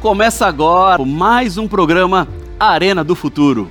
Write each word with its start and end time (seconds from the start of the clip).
Começa 0.00 0.46
agora 0.46 1.02
mais 1.06 1.56
um 1.56 1.66
programa 1.66 2.28
Arena 2.60 3.02
do 3.02 3.14
Futuro. 3.14 3.70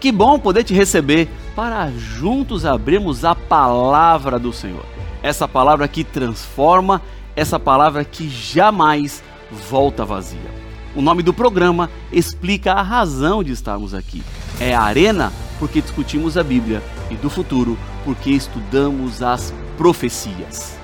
Que 0.00 0.10
bom 0.10 0.40
poder 0.40 0.64
te 0.64 0.74
receber 0.74 1.28
para 1.54 1.88
juntos 1.92 2.66
abrirmos 2.66 3.24
a 3.24 3.32
palavra 3.32 4.40
do 4.40 4.52
Senhor. 4.52 4.84
Essa 5.22 5.46
palavra 5.46 5.86
que 5.86 6.02
transforma, 6.02 7.00
essa 7.36 7.60
palavra 7.60 8.04
que 8.04 8.28
jamais 8.28 9.22
volta 9.70 10.04
vazia. 10.04 10.50
O 10.96 11.00
nome 11.00 11.22
do 11.22 11.32
programa 11.32 11.88
explica 12.10 12.72
a 12.72 12.82
razão 12.82 13.44
de 13.44 13.52
estarmos 13.52 13.94
aqui. 13.94 14.24
É 14.60 14.74
Arena 14.74 15.32
porque 15.60 15.80
discutimos 15.80 16.36
a 16.36 16.42
Bíblia 16.42 16.82
e 17.08 17.14
do 17.14 17.30
futuro 17.30 17.78
porque 18.04 18.30
estudamos 18.30 19.22
as 19.22 19.54
profecias. 19.78 20.76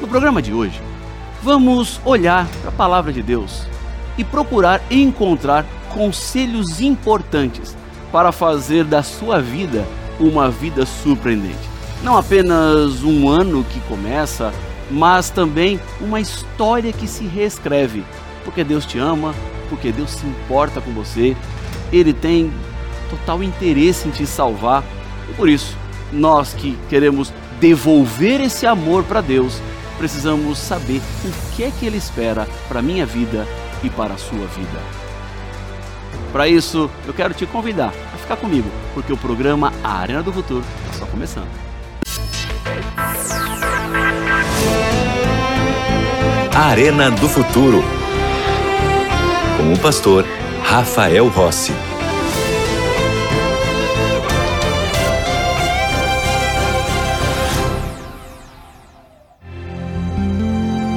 No 0.00 0.06
programa 0.06 0.40
de 0.40 0.52
hoje, 0.52 0.80
vamos 1.42 2.00
olhar 2.04 2.46
para 2.60 2.68
a 2.68 2.72
palavra 2.72 3.12
de 3.12 3.22
Deus 3.22 3.66
e 4.16 4.24
procurar 4.24 4.80
encontrar 4.90 5.66
conselhos 5.92 6.80
importantes 6.80 7.76
para 8.12 8.30
fazer 8.30 8.84
da 8.84 9.02
sua 9.02 9.40
vida 9.40 9.84
uma 10.20 10.48
vida 10.48 10.86
surpreendente. 10.86 11.72
Não 12.02 12.16
apenas 12.16 13.02
um 13.02 13.28
ano 13.28 13.64
que 13.64 13.80
começa, 13.80 14.52
mas 14.90 15.30
também 15.30 15.80
uma 16.00 16.20
história 16.20 16.92
que 16.92 17.06
se 17.06 17.24
reescreve, 17.24 18.04
porque 18.44 18.62
Deus 18.62 18.84
te 18.84 18.98
ama, 18.98 19.34
porque 19.68 19.90
Deus 19.90 20.10
se 20.10 20.26
importa 20.26 20.80
com 20.80 20.92
você, 20.92 21.36
Ele 21.92 22.12
tem 22.12 22.52
total 23.10 23.42
interesse 23.42 24.08
em 24.08 24.10
te 24.10 24.26
salvar, 24.26 24.84
e 25.30 25.34
por 25.34 25.48
isso, 25.48 25.76
nós 26.12 26.52
que 26.52 26.78
queremos 26.88 27.32
devolver 27.60 28.40
esse 28.40 28.66
amor 28.66 29.04
para 29.04 29.20
Deus, 29.20 29.60
precisamos 29.98 30.58
saber 30.58 31.00
o 31.24 31.54
que 31.54 31.64
é 31.64 31.70
que 31.70 31.86
Ele 31.86 31.96
espera 31.96 32.46
para 32.68 32.80
a 32.80 32.82
minha 32.82 33.06
vida 33.06 33.46
e 33.82 33.90
para 33.90 34.14
a 34.14 34.18
sua 34.18 34.46
vida. 34.46 34.80
Para 36.32 36.48
isso, 36.48 36.90
eu 37.06 37.12
quero 37.12 37.34
te 37.34 37.44
convidar 37.46 37.92
a 38.14 38.16
ficar 38.16 38.36
comigo, 38.36 38.70
porque 38.94 39.12
o 39.12 39.16
programa 39.16 39.72
A 39.84 39.98
Arena 39.98 40.22
do 40.22 40.32
Futuro 40.32 40.64
está 40.84 41.04
só 41.04 41.06
começando. 41.06 41.48
A 46.54 46.66
Arena 46.66 47.10
do 47.10 47.28
Futuro. 47.28 47.82
Com 49.56 49.72
o 49.72 49.78
pastor 49.78 50.24
Rafael 50.62 51.28
Rossi. 51.28 51.91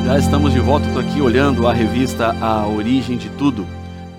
Já 0.05 0.19
estamos 0.19 0.53
de 0.53 0.59
volta, 0.59 0.85
aqui 0.99 1.19
olhando 1.19 1.67
a 1.67 1.73
revista 1.73 2.31
A 2.39 2.67
Origem 2.67 3.17
de 3.17 3.27
Tudo, 3.31 3.65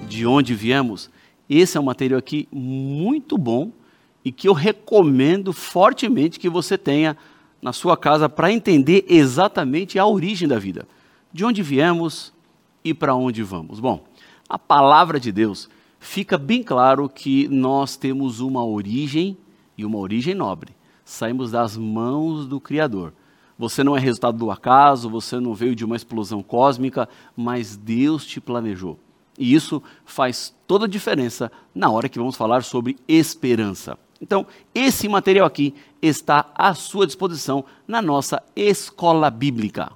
de 0.09 0.27
onde 0.27 0.53
viemos. 0.53 1.09
Esse 1.49 1.77
é 1.77 1.81
um 1.81 1.85
material 1.85 2.19
aqui 2.19 2.49
muito 2.51 3.39
bom 3.39 3.71
e 4.25 4.33
que 4.33 4.49
eu 4.49 4.53
recomendo 4.53 5.53
fortemente 5.53 6.41
que 6.41 6.49
você 6.49 6.77
tenha 6.77 7.17
na 7.63 7.73
sua 7.73 7.97
casa 7.97 8.29
para 8.29 8.51
entender 8.51 9.05
exatamente 9.09 9.97
a 9.97 10.05
origem 10.05 10.49
da 10.49 10.59
vida, 10.59 10.89
de 11.33 11.45
onde 11.45 11.63
viemos 11.63 12.33
e 12.83 12.93
para 12.93 13.15
onde 13.15 13.45
vamos. 13.45 13.79
Bom, 13.79 14.05
a 14.49 14.59
palavra 14.59 15.21
de 15.21 15.31
Deus 15.31 15.71
fica 16.01 16.37
bem 16.37 16.65
claro 16.65 17.09
que 17.09 17.47
nós 17.47 17.97
temos 17.97 18.41
uma 18.41 18.65
origem 18.65 19.39
e 19.79 19.85
uma 19.85 19.99
origem 19.99 20.35
nobre. 20.35 20.75
Saímos 21.05 21.53
das 21.53 21.77
mãos 21.77 22.45
do 22.45 22.59
Criador. 22.59 23.13
Você 23.59 23.83
não 23.83 23.97
é 23.97 24.01
resultado 24.01 24.37
do 24.37 24.51
acaso, 24.51 25.09
você 25.09 25.41
não 25.41 25.55
veio 25.55 25.75
de 25.75 25.85
uma 25.85 25.97
explosão 25.97 26.43
cósmica, 26.43 27.09
mas 27.35 27.77
Deus 27.77 28.27
te 28.27 28.41
planejou. 28.41 28.99
E 29.39 29.55
isso 29.55 29.83
faz 30.05 30.55
toda 30.67 30.87
a 30.87 30.89
diferença 30.89 31.51
na 31.75 31.91
hora 31.91 32.09
que 32.09 32.19
vamos 32.19 32.37
falar 32.37 32.63
sobre 32.63 32.97
esperança. 33.09 33.99
Então, 34.21 34.47
esse 34.75 35.09
material 35.09 35.47
aqui 35.47 35.75
está 36.01 36.51
à 36.55 36.75
sua 36.75 37.07
disposição 37.07 37.65
na 37.87 38.01
nossa 38.01 38.43
escola 38.55 39.31
bíblica. 39.31 39.93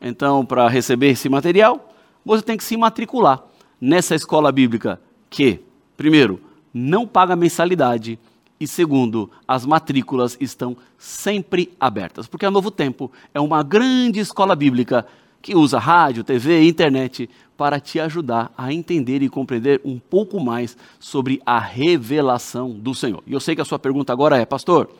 Então, 0.00 0.44
para 0.44 0.68
receber 0.68 1.08
esse 1.08 1.28
material, 1.28 1.92
você 2.24 2.42
tem 2.42 2.56
que 2.56 2.64
se 2.64 2.76
matricular 2.76 3.42
nessa 3.80 4.14
escola 4.14 4.50
bíblica 4.50 5.00
que, 5.28 5.60
primeiro, 5.96 6.40
não 6.72 7.06
paga 7.06 7.36
mensalidade 7.36 8.18
e 8.60 8.66
segundo, 8.66 9.30
as 9.46 9.64
matrículas 9.64 10.36
estão 10.40 10.76
sempre 10.96 11.72
abertas, 11.78 12.26
porque 12.26 12.44
a 12.44 12.50
Novo 12.50 12.70
Tempo 12.70 13.10
é 13.32 13.40
uma 13.40 13.62
grande 13.62 14.18
escola 14.18 14.56
bíblica 14.56 15.06
que 15.40 15.54
usa 15.54 15.78
rádio, 15.78 16.24
TV 16.24 16.62
e 16.62 16.68
internet 16.68 17.30
para 17.56 17.78
te 17.78 18.00
ajudar 18.00 18.52
a 18.56 18.72
entender 18.72 19.22
e 19.22 19.28
compreender 19.28 19.80
um 19.84 19.98
pouco 19.98 20.40
mais 20.40 20.76
sobre 20.98 21.40
a 21.46 21.58
revelação 21.58 22.70
do 22.70 22.94
Senhor. 22.94 23.22
E 23.26 23.32
eu 23.32 23.40
sei 23.40 23.54
que 23.54 23.60
a 23.60 23.64
sua 23.64 23.78
pergunta 23.78 24.12
agora 24.12 24.36
é, 24.36 24.44
pastor, 24.44 24.90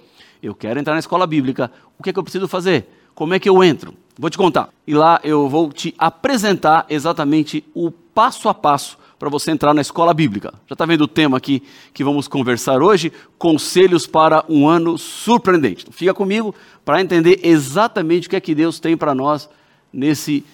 eu 0.43 0.55
quero 0.55 0.79
entrar 0.79 0.93
na 0.93 1.01
escola 1.01 1.27
bíblica, 1.27 1.71
o 1.99 2.03
que 2.03 2.11
é 2.11 2.13
que 2.13 2.19
eu 2.19 2.23
preciso 2.23 2.47
fazer? 2.47 2.87
Como 3.15 3.35
é 3.35 3.41
que 3.41 3.49
eu 3.49 3.65
entro? 3.65 3.93
Vou 4.17 4.31
te 4.31 4.39
contar. 4.39 4.69
E 4.87 4.95
lá 4.95 5.21
eu 5.25 5.49
vou 5.49 5.73
te 5.73 5.93
apresentar 5.99 6.87
exatamente 6.89 7.65
o 7.75 7.91
passo 7.91 8.49
a 8.49 8.55
passo 8.55 8.97
para 9.19 9.29
você 9.29 9.51
entrar 9.51 9.75
na 9.75 9.81
escola 9.81 10.15
bíblica. 10.15 10.53
Já 10.67 10.75
está 10.75 10.87
vendo 10.87 11.03
o 11.03 11.09
tema 11.09 11.37
aqui 11.37 11.63
que 11.93 12.05
vamos 12.05 12.29
conversar 12.29 12.83
hoje? 12.83 13.13
Conselhos 13.37 14.07
para 14.07 14.45
um 14.49 14.69
ano 14.69 14.97
surpreendente. 14.97 15.83
Então, 15.83 15.93
fica 15.93 16.15
comigo 16.15 16.55
para 16.85 17.01
entender 17.01 17.41
exatamente 17.43 18.27
o 18.27 18.31
que 18.31 18.37
é 18.37 18.41
que 18.41 18.55
Deus 18.55 18.79
tem 18.79 18.97
para 18.97 19.15
nós 19.15 19.49
nesse 19.93 20.45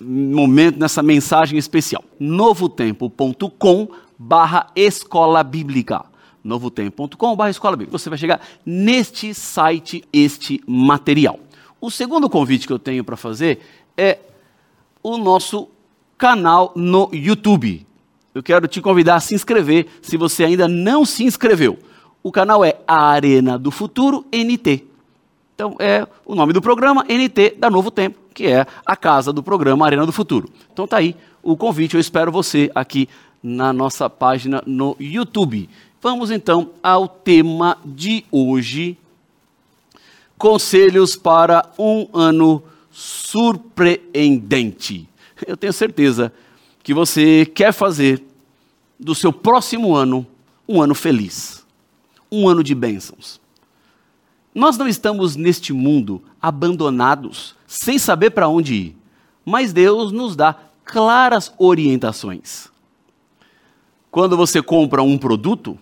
momento, 0.00 0.78
nessa 0.78 1.02
mensagem 1.02 1.58
especial. 1.58 2.04
novotempo.com 2.18 3.88
barra 4.18 4.68
escola 4.76 5.42
bíblica 5.42 6.04
novotempo.com 6.44 7.36
barra 7.36 7.50
escola 7.50 7.76
bíblica. 7.76 7.96
Você 7.96 8.08
vai 8.08 8.18
chegar 8.18 8.40
neste 8.66 9.32
site, 9.32 10.04
este 10.12 10.60
material. 10.66 11.38
O 11.80 11.90
segundo 11.90 12.28
convite 12.28 12.66
que 12.66 12.72
eu 12.72 12.78
tenho 12.78 13.04
para 13.04 13.16
fazer 13.16 13.60
é 13.96 14.18
o 15.02 15.16
nosso 15.16 15.68
canal 16.22 16.72
no 16.76 17.10
YouTube. 17.12 17.84
Eu 18.32 18.44
quero 18.44 18.68
te 18.68 18.80
convidar 18.80 19.16
a 19.16 19.20
se 19.20 19.34
inscrever 19.34 19.88
se 20.00 20.16
você 20.16 20.44
ainda 20.44 20.68
não 20.68 21.04
se 21.04 21.24
inscreveu. 21.24 21.76
O 22.22 22.30
canal 22.30 22.64
é 22.64 22.76
a 22.86 23.08
Arena 23.08 23.58
do 23.58 23.72
Futuro 23.72 24.24
NT. 24.32 24.84
Então 25.52 25.74
é 25.80 26.06
o 26.24 26.36
nome 26.36 26.52
do 26.52 26.62
programa 26.62 27.04
NT 27.08 27.56
da 27.58 27.68
Novo 27.68 27.90
Tempo, 27.90 28.20
que 28.32 28.46
é 28.46 28.64
a 28.86 28.94
casa 28.94 29.32
do 29.32 29.42
programa 29.42 29.84
Arena 29.84 30.06
do 30.06 30.12
Futuro. 30.12 30.48
Então 30.72 30.86
tá 30.86 30.98
aí 30.98 31.16
o 31.42 31.56
convite, 31.56 31.94
eu 31.94 32.00
espero 32.00 32.30
você 32.30 32.70
aqui 32.72 33.08
na 33.42 33.72
nossa 33.72 34.08
página 34.08 34.62
no 34.64 34.96
YouTube. 35.00 35.68
Vamos 36.00 36.30
então 36.30 36.70
ao 36.80 37.08
tema 37.08 37.76
de 37.84 38.24
hoje: 38.30 38.96
Conselhos 40.38 41.16
para 41.16 41.68
um 41.76 42.06
ano 42.14 42.62
surpreendente 42.92 45.10
eu 45.46 45.56
tenho 45.56 45.72
certeza 45.72 46.32
que 46.82 46.92
você 46.92 47.46
quer 47.46 47.72
fazer 47.72 48.24
do 48.98 49.14
seu 49.14 49.32
próximo 49.32 49.94
ano 49.94 50.26
um 50.68 50.80
ano 50.80 50.94
feliz, 50.94 51.64
um 52.30 52.48
ano 52.48 52.62
de 52.62 52.74
bênçãos. 52.74 53.40
Nós 54.54 54.76
não 54.76 54.86
estamos 54.86 55.34
neste 55.34 55.72
mundo 55.72 56.22
abandonados, 56.40 57.54
sem 57.66 57.98
saber 57.98 58.30
para 58.30 58.48
onde 58.48 58.74
ir, 58.74 58.96
mas 59.44 59.72
Deus 59.72 60.12
nos 60.12 60.36
dá 60.36 60.56
claras 60.84 61.52
orientações. 61.58 62.68
Quando 64.10 64.36
você 64.36 64.62
compra 64.62 65.02
um 65.02 65.16
produto, 65.16 65.78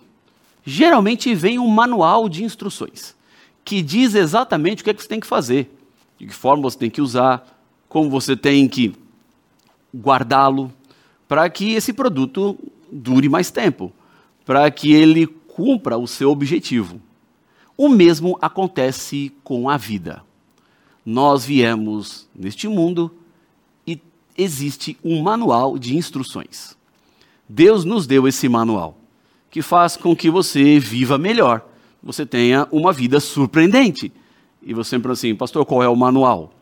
geralmente 0.63 1.35
vem 1.35 1.59
um 1.59 1.67
manual 1.67 2.29
de 2.29 2.43
instruções 2.43 3.15
que 3.63 3.81
diz 3.81 4.15
exatamente 4.15 4.81
o 4.81 4.83
que, 4.83 4.89
é 4.89 4.93
que 4.93 5.01
você 5.01 5.07
tem 5.07 5.19
que 5.19 5.27
fazer, 5.27 5.71
de 6.17 6.27
que 6.27 6.33
forma 6.33 6.63
você 6.63 6.77
tem 6.77 6.89
que 6.89 7.01
usar, 7.01 7.45
como 7.87 8.09
você 8.09 8.35
tem 8.35 8.67
que 8.67 8.95
guardá-lo, 9.93 10.71
para 11.27 11.49
que 11.49 11.73
esse 11.73 11.93
produto 11.93 12.57
dure 12.91 13.29
mais 13.29 13.51
tempo, 13.51 13.91
para 14.45 14.69
que 14.69 14.91
ele 14.91 15.27
cumpra 15.27 15.97
o 15.97 16.07
seu 16.07 16.29
objetivo. 16.29 17.01
O 17.77 17.89
mesmo 17.89 18.37
acontece 18.41 19.31
com 19.43 19.69
a 19.69 19.77
vida. 19.77 20.23
Nós 21.05 21.45
viemos 21.45 22.27
neste 22.35 22.67
mundo 22.67 23.11
e 23.87 23.99
existe 24.37 24.97
um 25.03 25.21
manual 25.21 25.77
de 25.77 25.95
instruções. 25.95 26.77
Deus 27.47 27.83
nos 27.83 28.05
deu 28.05 28.27
esse 28.27 28.47
manual, 28.47 28.97
que 29.49 29.61
faz 29.61 29.97
com 29.97 30.15
que 30.15 30.29
você 30.29 30.79
viva 30.79 31.17
melhor, 31.17 31.65
você 32.01 32.25
tenha 32.25 32.67
uma 32.71 32.93
vida 32.93 33.19
surpreendente. 33.19 34.11
E 34.61 34.73
você 34.73 34.91
sempre 34.91 35.11
assim, 35.11 35.35
pastor, 35.35 35.65
qual 35.65 35.81
é 35.81 35.89
o 35.89 35.95
manual? 35.95 36.53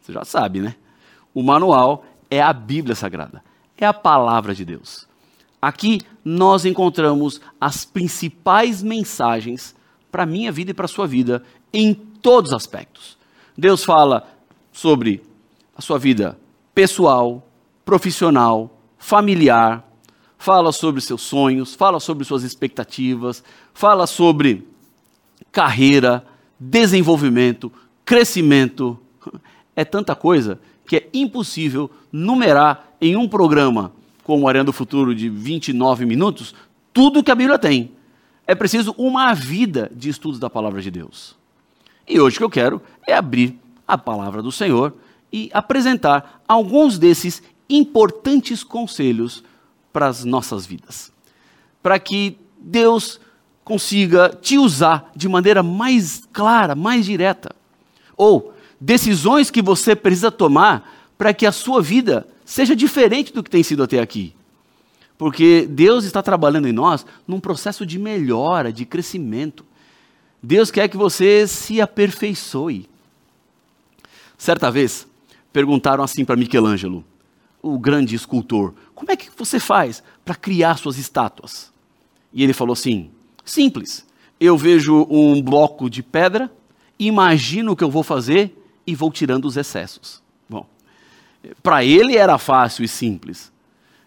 Você 0.00 0.12
já 0.12 0.24
sabe, 0.24 0.60
né? 0.60 0.76
O 1.34 1.42
manual 1.42 2.04
é 2.30 2.40
a 2.40 2.52
Bíblia 2.52 2.94
Sagrada, 2.94 3.42
é 3.76 3.84
a 3.84 3.92
palavra 3.92 4.54
de 4.54 4.64
Deus. 4.64 5.08
Aqui 5.60 6.00
nós 6.24 6.64
encontramos 6.64 7.40
as 7.60 7.84
principais 7.84 8.82
mensagens 8.82 9.74
para 10.10 10.22
a 10.22 10.26
minha 10.26 10.50
vida 10.50 10.70
e 10.70 10.74
para 10.74 10.86
a 10.86 10.88
sua 10.88 11.06
vida 11.06 11.42
em 11.72 11.92
todos 11.92 12.50
os 12.50 12.56
aspectos. 12.56 13.18
Deus 13.56 13.84
fala 13.84 14.26
sobre 14.72 15.22
a 15.76 15.82
sua 15.82 15.98
vida 15.98 16.38
pessoal, 16.74 17.46
profissional, 17.84 18.78
familiar, 18.98 19.84
fala 20.38 20.72
sobre 20.72 21.00
seus 21.00 21.20
sonhos, 21.22 21.74
fala 21.74 22.00
sobre 22.00 22.24
suas 22.24 22.42
expectativas, 22.42 23.44
fala 23.74 24.06
sobre 24.06 24.66
carreira, 25.52 26.24
desenvolvimento, 26.58 27.72
crescimento. 28.04 28.98
É 29.76 29.84
tanta 29.84 30.14
coisa 30.14 30.60
que 30.90 30.96
é 30.96 31.08
impossível 31.14 31.88
numerar 32.10 32.96
em 33.00 33.14
um 33.14 33.28
programa 33.28 33.92
como 34.24 34.48
Arena 34.48 34.64
do 34.64 34.72
Futuro 34.72 35.14
de 35.14 35.28
29 35.28 36.04
minutos 36.04 36.52
tudo 36.92 37.22
que 37.22 37.30
a 37.30 37.34
Bíblia 37.36 37.60
tem. 37.60 37.92
É 38.44 38.56
preciso 38.56 38.92
uma 38.98 39.32
vida 39.32 39.88
de 39.94 40.08
estudos 40.08 40.40
da 40.40 40.50
palavra 40.50 40.82
de 40.82 40.90
Deus. 40.90 41.36
E 42.08 42.18
hoje 42.18 42.34
o 42.34 42.38
que 42.40 42.44
eu 42.44 42.50
quero 42.50 42.82
é 43.06 43.14
abrir 43.14 43.56
a 43.86 43.96
palavra 43.96 44.42
do 44.42 44.50
Senhor 44.50 44.92
e 45.32 45.48
apresentar 45.54 46.42
alguns 46.48 46.98
desses 46.98 47.40
importantes 47.68 48.64
conselhos 48.64 49.44
para 49.92 50.08
as 50.08 50.24
nossas 50.24 50.66
vidas. 50.66 51.12
Para 51.80 52.00
que 52.00 52.36
Deus 52.58 53.20
consiga 53.62 54.28
te 54.28 54.58
usar 54.58 55.08
de 55.14 55.28
maneira 55.28 55.62
mais 55.62 56.28
clara, 56.32 56.74
mais 56.74 57.06
direta. 57.06 57.54
Ou 58.16 58.52
decisões 58.80 59.50
que 59.50 59.60
você 59.60 59.94
precisa 59.94 60.30
tomar 60.30 61.10
para 61.18 61.34
que 61.34 61.44
a 61.44 61.52
sua 61.52 61.82
vida 61.82 62.26
seja 62.44 62.74
diferente 62.74 63.32
do 63.32 63.42
que 63.42 63.50
tem 63.50 63.62
sido 63.62 63.82
até 63.82 64.00
aqui. 64.00 64.34
Porque 65.18 65.66
Deus 65.68 66.04
está 66.04 66.22
trabalhando 66.22 66.66
em 66.66 66.72
nós 66.72 67.04
num 67.28 67.38
processo 67.38 67.84
de 67.84 67.98
melhora, 67.98 68.72
de 68.72 68.86
crescimento. 68.86 69.66
Deus 70.42 70.70
quer 70.70 70.88
que 70.88 70.96
você 70.96 71.46
se 71.46 71.78
aperfeiçoe. 71.78 72.88
Certa 74.38 74.70
vez, 74.70 75.06
perguntaram 75.52 76.02
assim 76.02 76.24
para 76.24 76.36
Michelangelo: 76.36 77.04
o 77.60 77.78
grande 77.78 78.14
escultor, 78.14 78.72
como 78.94 79.12
é 79.12 79.16
que 79.16 79.28
você 79.36 79.60
faz 79.60 80.02
para 80.24 80.34
criar 80.34 80.78
suas 80.78 80.96
estátuas? 80.96 81.70
E 82.32 82.42
ele 82.42 82.54
falou 82.54 82.72
assim: 82.72 83.10
simples. 83.44 84.08
Eu 84.40 84.56
vejo 84.56 85.06
um 85.10 85.42
bloco 85.42 85.90
de 85.90 86.02
pedra, 86.02 86.50
imagino 86.98 87.72
o 87.72 87.76
que 87.76 87.84
eu 87.84 87.90
vou 87.90 88.02
fazer 88.02 88.56
e 88.86 88.94
vou 88.94 89.10
tirando 89.10 89.44
os 89.44 89.56
excessos. 89.56 90.22
Bom, 90.48 90.66
para 91.62 91.84
ele 91.84 92.16
era 92.16 92.38
fácil 92.38 92.84
e 92.84 92.88
simples. 92.88 93.52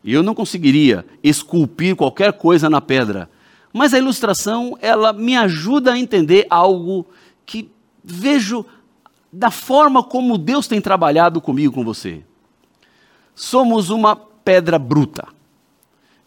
Eu 0.03 0.21
não 0.21 0.35
conseguiria 0.35 1.05
esculpir 1.23 1.95
qualquer 1.95 2.33
coisa 2.33 2.69
na 2.69 2.81
pedra, 2.81 3.29
mas 3.71 3.93
a 3.93 3.97
ilustração 3.97 4.77
ela 4.81 5.13
me 5.13 5.35
ajuda 5.35 5.93
a 5.93 5.97
entender 5.97 6.45
algo 6.49 7.05
que 7.45 7.69
vejo 8.03 8.65
da 9.31 9.49
forma 9.49 10.03
como 10.03 10.37
Deus 10.37 10.67
tem 10.67 10.81
trabalhado 10.81 11.39
comigo, 11.39 11.73
com 11.73 11.83
você 11.83 12.23
somos 13.35 13.89
uma 13.89 14.15
pedra 14.15 14.77
bruta. 14.77 15.27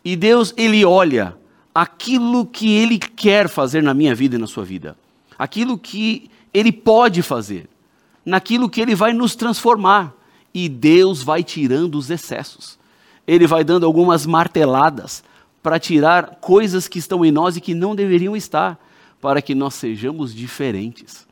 E 0.04 0.16
Deus, 0.16 0.54
Ele 0.56 0.84
olha 0.84 1.36
aquilo 1.74 2.46
que 2.46 2.72
Ele 2.72 2.98
quer 2.98 3.48
fazer 3.48 3.82
na 3.82 3.94
minha 3.94 4.14
vida 4.14 4.36
e 4.36 4.38
na 4.38 4.46
sua 4.46 4.64
vida. 4.64 4.96
Aquilo 5.38 5.78
que 5.78 6.30
Ele 6.52 6.72
pode 6.72 7.22
fazer. 7.22 7.68
Naquilo 8.26 8.68
que 8.68 8.80
Ele 8.80 8.94
vai 8.94 9.14
nos 9.14 9.34
transformar. 9.34 10.12
E 10.52 10.68
Deus 10.68 11.22
vai 11.22 11.42
tirando 11.42 11.94
os 11.94 12.10
excessos. 12.10 12.78
Ele 13.26 13.46
vai 13.46 13.62
dando 13.62 13.86
algumas 13.86 14.26
marteladas 14.26 15.22
para 15.62 15.78
tirar 15.80 16.36
coisas 16.40 16.86
que 16.86 16.98
estão 16.98 17.24
em 17.24 17.32
nós 17.32 17.56
e 17.56 17.60
que 17.60 17.74
não 17.74 17.94
deveriam 17.94 18.36
estar, 18.36 18.78
para 19.20 19.42
que 19.42 19.54
nós 19.54 19.74
sejamos 19.74 20.32
diferentes, 20.34 21.26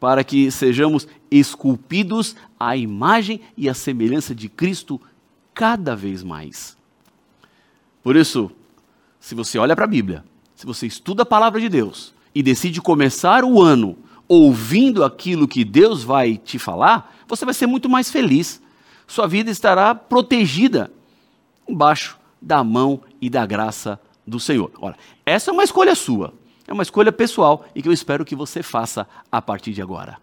para 0.00 0.24
que 0.24 0.50
sejamos 0.50 1.06
esculpidos 1.30 2.34
à 2.58 2.76
imagem 2.76 3.40
e 3.56 3.68
à 3.68 3.74
semelhança 3.74 4.34
de 4.34 4.48
Cristo 4.48 5.00
cada 5.54 5.94
vez 5.94 6.22
mais. 6.22 6.76
Por 8.02 8.16
isso, 8.16 8.50
se 9.20 9.34
você 9.34 9.58
olha 9.58 9.76
para 9.76 9.84
a 9.84 9.88
Bíblia, 9.88 10.24
se 10.56 10.66
você 10.66 10.86
estuda 10.86 11.22
a 11.22 11.26
palavra 11.26 11.60
de 11.60 11.68
Deus 11.68 12.12
e 12.34 12.42
decide 12.42 12.80
começar 12.80 13.44
o 13.44 13.62
ano 13.62 13.96
ouvindo 14.28 15.02
aquilo 15.02 15.48
que 15.48 15.64
Deus 15.64 16.04
vai 16.04 16.36
te 16.36 16.58
falar, 16.58 17.16
você 17.26 17.44
vai 17.44 17.54
ser 17.54 17.66
muito 17.66 17.88
mais 17.88 18.10
feliz. 18.10 18.60
Sua 19.06 19.26
vida 19.26 19.50
estará 19.50 19.94
protegida 19.94 20.92
embaixo 21.66 22.18
da 22.40 22.62
mão 22.62 23.00
e 23.20 23.30
da 23.30 23.46
graça 23.46 23.98
do 24.26 24.38
Senhor. 24.38 24.70
Ora, 24.78 24.96
essa 25.24 25.50
é 25.50 25.52
uma 25.52 25.64
escolha 25.64 25.94
sua, 25.94 26.34
é 26.66 26.72
uma 26.72 26.82
escolha 26.82 27.10
pessoal 27.10 27.66
e 27.74 27.80
que 27.80 27.88
eu 27.88 27.92
espero 27.92 28.24
que 28.24 28.36
você 28.36 28.62
faça 28.62 29.08
a 29.32 29.40
partir 29.40 29.72
de 29.72 29.80
agora. 29.80 30.18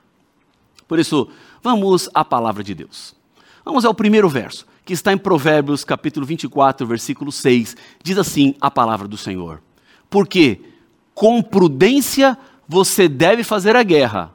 Por 0.87 0.99
isso, 0.99 1.27
vamos 1.63 2.07
à 2.13 2.23
palavra 2.23 2.63
de 2.63 2.75
Deus. 2.75 3.15
Vamos 3.63 3.83
ao 3.83 3.93
primeiro 3.95 4.29
verso 4.29 4.67
que 4.85 4.93
está 4.93 5.11
em 5.11 5.17
Provérbios 5.17 5.83
capítulo 5.83 6.25
24, 6.25 6.85
versículo 6.85 7.31
6. 7.31 7.75
Diz 8.03 8.17
assim 8.19 8.53
a 8.61 8.69
palavra 8.69 9.07
do 9.07 9.17
Senhor: 9.17 9.61
Porque 10.09 10.61
com 11.15 11.41
prudência 11.41 12.37
você 12.67 13.07
deve 13.07 13.43
fazer 13.43 13.75
a 13.75 13.83
guerra, 13.83 14.33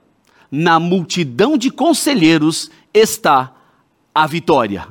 na 0.51 0.81
multidão 0.81 1.57
de 1.57 1.71
conselheiros 1.71 2.71
está 2.93 3.55
a 4.15 4.27
vitória. 4.27 4.89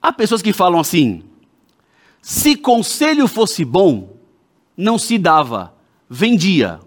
Há 0.00 0.12
pessoas 0.12 0.42
que 0.42 0.52
falam 0.52 0.80
assim: 0.80 1.22
se 2.22 2.56
conselho 2.56 3.26
fosse 3.26 3.64
bom, 3.64 4.16
não 4.76 4.98
se 4.98 5.18
dava, 5.18 5.74
vendia. 6.08 6.80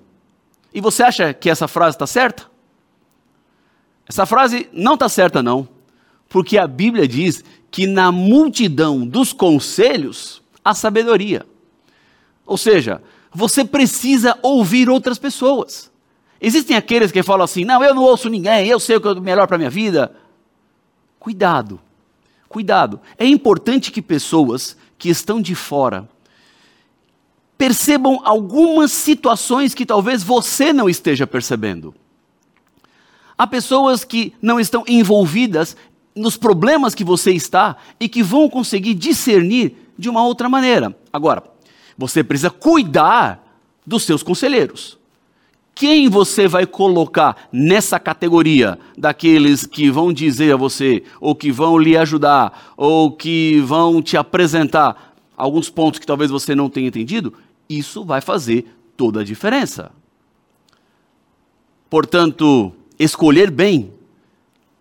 E 0.73 0.79
você 0.79 1.03
acha 1.03 1.33
que 1.33 1.49
essa 1.49 1.67
frase 1.67 1.95
está 1.95 2.07
certa? 2.07 2.49
Essa 4.07 4.25
frase 4.25 4.69
não 4.71 4.93
está 4.93 5.09
certa, 5.09 5.43
não. 5.43 5.67
Porque 6.29 6.57
a 6.57 6.65
Bíblia 6.65 7.07
diz 7.07 7.43
que 7.69 7.85
na 7.87 8.11
multidão 8.11 9.05
dos 9.05 9.33
conselhos 9.33 10.41
há 10.63 10.73
sabedoria. 10.73 11.45
Ou 12.45 12.57
seja, 12.57 13.01
você 13.33 13.63
precisa 13.63 14.37
ouvir 14.41 14.89
outras 14.89 15.17
pessoas. 15.17 15.89
Existem 16.39 16.75
aqueles 16.75 17.11
que 17.11 17.23
falam 17.23 17.45
assim: 17.45 17.63
não, 17.63 17.83
eu 17.83 17.93
não 17.93 18.03
ouço 18.03 18.29
ninguém, 18.29 18.67
eu 18.67 18.79
sei 18.79 18.97
o 18.97 19.01
que 19.01 19.07
é 19.07 19.19
melhor 19.19 19.47
para 19.47 19.55
a 19.55 19.59
minha 19.59 19.69
vida. 19.69 20.13
Cuidado, 21.19 21.79
cuidado. 22.49 22.99
É 23.17 23.25
importante 23.25 23.91
que 23.91 24.01
pessoas 24.01 24.75
que 24.97 25.09
estão 25.09 25.41
de 25.41 25.55
fora 25.55 26.09
percebam 27.57 28.19
algumas 28.23 28.91
situações 28.91 29.75
que 29.75 29.85
talvez 29.85 30.23
você 30.23 30.73
não 30.73 30.89
esteja 30.89 31.27
percebendo. 31.27 31.93
Há 33.37 33.45
pessoas 33.45 34.03
que 34.03 34.33
não 34.41 34.59
estão 34.59 34.83
envolvidas 34.87 35.77
nos 36.15 36.37
problemas 36.37 36.95
que 36.95 37.03
você 37.03 37.31
está 37.31 37.77
e 37.99 38.09
que 38.09 38.23
vão 38.23 38.49
conseguir 38.49 38.95
discernir 38.95 39.75
de 39.97 40.09
uma 40.09 40.23
outra 40.23 40.49
maneira. 40.49 40.95
Agora, 41.13 41.43
você 42.01 42.23
precisa 42.23 42.49
cuidar 42.49 43.61
dos 43.85 44.03
seus 44.03 44.23
conselheiros. 44.23 44.97
Quem 45.75 46.09
você 46.09 46.47
vai 46.47 46.65
colocar 46.65 47.47
nessa 47.51 47.99
categoria 47.99 48.77
daqueles 48.97 49.67
que 49.67 49.89
vão 49.89 50.11
dizer 50.11 50.51
a 50.51 50.57
você, 50.57 51.03
ou 51.19 51.35
que 51.35 51.51
vão 51.51 51.77
lhe 51.77 51.95
ajudar, 51.95 52.73
ou 52.75 53.11
que 53.11 53.61
vão 53.61 54.01
te 54.01 54.17
apresentar 54.17 55.15
alguns 55.37 55.69
pontos 55.69 55.99
que 55.99 56.05
talvez 56.05 56.31
você 56.31 56.55
não 56.55 56.69
tenha 56.69 56.87
entendido? 56.87 57.33
Isso 57.69 58.03
vai 58.03 58.19
fazer 58.19 58.65
toda 58.97 59.21
a 59.21 59.23
diferença. 59.23 59.91
Portanto, 61.87 62.73
escolher 62.97 63.51
bem 63.51 63.93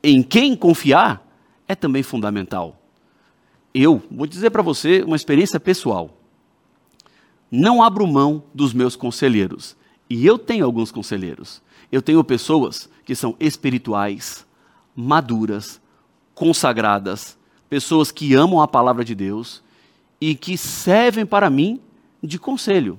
em 0.03 0.23
quem 0.23 0.57
confiar 0.57 1.23
é 1.69 1.75
também 1.75 2.03
fundamental. 2.03 2.81
Eu 3.75 4.03
vou 4.11 4.27
dizer 4.27 4.51
para 4.51 4.63
você 4.63 5.03
uma 5.03 5.17
experiência 5.17 5.61
pessoal. 5.61 6.20
Não 7.51 7.83
abro 7.83 8.07
mão 8.07 8.45
dos 8.55 8.73
meus 8.73 8.95
conselheiros. 8.95 9.77
E 10.09 10.25
eu 10.25 10.39
tenho 10.39 10.65
alguns 10.65 10.93
conselheiros. 10.93 11.61
Eu 11.91 12.01
tenho 12.01 12.23
pessoas 12.23 12.89
que 13.05 13.15
são 13.15 13.35
espirituais, 13.41 14.47
maduras, 14.95 15.81
consagradas, 16.35 17.37
pessoas 17.69 18.13
que 18.13 18.35
amam 18.35 18.61
a 18.61 18.69
palavra 18.69 19.05
de 19.05 19.15
Deus 19.15 19.63
e 20.21 20.35
que 20.35 20.57
servem 20.57 21.27
para 21.27 21.51
mim 21.51 21.81
de 22.23 22.39
conselho. 22.39 22.99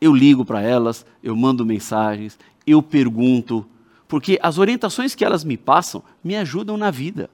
Eu 0.00 0.14
ligo 0.14 0.44
para 0.44 0.62
elas, 0.62 1.04
eu 1.22 1.36
mando 1.36 1.64
mensagens, 1.64 2.38
eu 2.66 2.82
pergunto, 2.82 3.66
porque 4.08 4.38
as 4.42 4.58
orientações 4.58 5.14
que 5.14 5.24
elas 5.24 5.44
me 5.44 5.56
passam 5.56 6.02
me 6.22 6.36
ajudam 6.36 6.76
na 6.76 6.90
vida. 6.90 7.30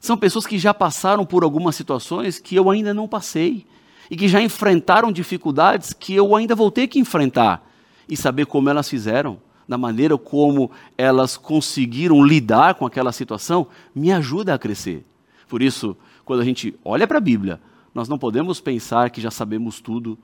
São 0.00 0.16
pessoas 0.16 0.46
que 0.46 0.58
já 0.58 0.72
passaram 0.72 1.26
por 1.26 1.42
algumas 1.42 1.74
situações 1.74 2.38
que 2.38 2.54
eu 2.54 2.70
ainda 2.70 2.94
não 2.94 3.08
passei 3.08 3.66
e 4.10 4.16
que 4.16 4.28
já 4.28 4.40
enfrentaram 4.40 5.10
dificuldades 5.12 5.92
que 5.92 6.14
eu 6.14 6.34
ainda 6.36 6.54
vou 6.54 6.70
ter 6.70 6.86
que 6.86 6.98
enfrentar 6.98 7.68
e 8.08 8.16
saber 8.16 8.46
como 8.46 8.68
elas 8.68 8.88
fizeram, 8.88 9.38
da 9.68 9.76
maneira 9.76 10.16
como 10.16 10.70
elas 10.96 11.36
conseguiram 11.36 12.22
lidar 12.24 12.74
com 12.74 12.86
aquela 12.86 13.12
situação, 13.12 13.66
me 13.94 14.12
ajuda 14.12 14.54
a 14.54 14.58
crescer. 14.58 15.04
Por 15.48 15.60
isso, 15.62 15.96
quando 16.24 16.40
a 16.40 16.44
gente 16.44 16.74
olha 16.84 17.06
para 17.06 17.18
a 17.18 17.20
Bíblia, 17.20 17.60
nós 17.94 18.08
não 18.08 18.18
podemos 18.18 18.60
pensar 18.60 19.10
que 19.10 19.20
já 19.20 19.30
sabemos 19.30 19.80
tudo, 19.80 20.18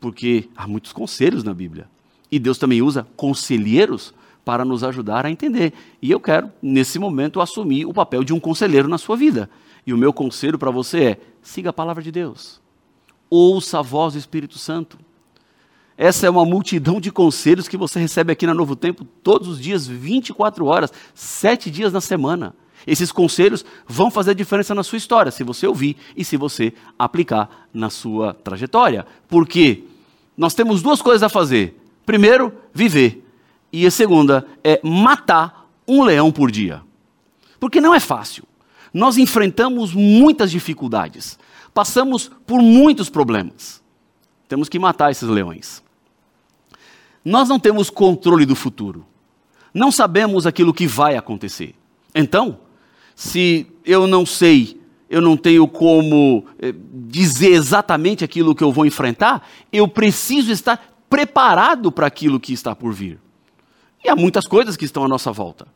porque 0.00 0.48
há 0.56 0.66
muitos 0.66 0.92
conselhos 0.92 1.44
na 1.44 1.54
Bíblia. 1.54 1.88
E 2.30 2.38
Deus 2.38 2.58
também 2.58 2.82
usa 2.82 3.06
conselheiros 3.16 4.12
para 4.44 4.64
nos 4.64 4.82
ajudar 4.82 5.24
a 5.24 5.30
entender. 5.30 5.72
E 6.02 6.10
eu 6.10 6.20
quero, 6.20 6.50
nesse 6.60 6.98
momento, 6.98 7.40
assumir 7.40 7.86
o 7.86 7.94
papel 7.94 8.24
de 8.24 8.32
um 8.32 8.40
conselheiro 8.40 8.88
na 8.88 8.98
sua 8.98 9.16
vida. 9.16 9.48
E 9.86 9.92
o 9.92 9.98
meu 9.98 10.12
conselho 10.12 10.58
para 10.58 10.70
você 10.70 11.04
é: 11.04 11.20
siga 11.42 11.70
a 11.70 11.72
palavra 11.72 12.02
de 12.02 12.10
Deus. 12.10 12.60
Ouça 13.36 13.80
a 13.80 13.82
voz 13.82 14.12
do 14.12 14.18
Espírito 14.20 14.60
Santo. 14.60 14.96
Essa 15.98 16.28
é 16.28 16.30
uma 16.30 16.44
multidão 16.44 17.00
de 17.00 17.10
conselhos 17.10 17.66
que 17.66 17.76
você 17.76 17.98
recebe 17.98 18.30
aqui 18.30 18.46
na 18.46 18.54
Novo 18.54 18.76
Tempo 18.76 19.04
todos 19.24 19.48
os 19.48 19.60
dias, 19.60 19.88
24 19.88 20.64
horas, 20.66 20.92
sete 21.16 21.68
dias 21.68 21.92
na 21.92 22.00
semana. 22.00 22.54
Esses 22.86 23.10
conselhos 23.10 23.64
vão 23.88 24.08
fazer 24.08 24.36
diferença 24.36 24.72
na 24.72 24.84
sua 24.84 24.98
história, 24.98 25.32
se 25.32 25.42
você 25.42 25.66
ouvir 25.66 25.96
e 26.16 26.24
se 26.24 26.36
você 26.36 26.74
aplicar 26.96 27.68
na 27.74 27.90
sua 27.90 28.34
trajetória. 28.34 29.04
Porque 29.26 29.82
nós 30.36 30.54
temos 30.54 30.80
duas 30.80 31.02
coisas 31.02 31.24
a 31.24 31.28
fazer. 31.28 31.76
Primeiro, 32.06 32.52
viver. 32.72 33.28
E 33.72 33.84
a 33.84 33.90
segunda 33.90 34.46
é 34.62 34.80
matar 34.84 35.68
um 35.88 36.04
leão 36.04 36.30
por 36.30 36.52
dia. 36.52 36.82
Porque 37.58 37.80
não 37.80 37.92
é 37.92 37.98
fácil. 37.98 38.44
Nós 38.92 39.18
enfrentamos 39.18 39.92
muitas 39.92 40.52
dificuldades. 40.52 41.36
Passamos 41.74 42.30
por 42.46 42.62
muitos 42.62 43.10
problemas. 43.10 43.82
Temos 44.48 44.68
que 44.68 44.78
matar 44.78 45.10
esses 45.10 45.28
leões. 45.28 45.82
Nós 47.24 47.48
não 47.48 47.58
temos 47.58 47.90
controle 47.90 48.46
do 48.46 48.54
futuro. 48.54 49.04
Não 49.72 49.90
sabemos 49.90 50.46
aquilo 50.46 50.72
que 50.72 50.86
vai 50.86 51.16
acontecer. 51.16 51.74
Então, 52.14 52.60
se 53.16 53.66
eu 53.84 54.06
não 54.06 54.24
sei, 54.24 54.80
eu 55.10 55.20
não 55.20 55.36
tenho 55.36 55.66
como 55.66 56.46
eh, 56.60 56.72
dizer 56.92 57.50
exatamente 57.50 58.22
aquilo 58.22 58.54
que 58.54 58.62
eu 58.62 58.70
vou 58.70 58.86
enfrentar, 58.86 59.48
eu 59.72 59.88
preciso 59.88 60.52
estar 60.52 60.94
preparado 61.10 61.90
para 61.90 62.06
aquilo 62.06 62.38
que 62.38 62.52
está 62.52 62.74
por 62.74 62.92
vir. 62.92 63.18
E 64.04 64.08
há 64.08 64.14
muitas 64.14 64.46
coisas 64.46 64.76
que 64.76 64.84
estão 64.84 65.04
à 65.04 65.08
nossa 65.08 65.32
volta. 65.32 65.66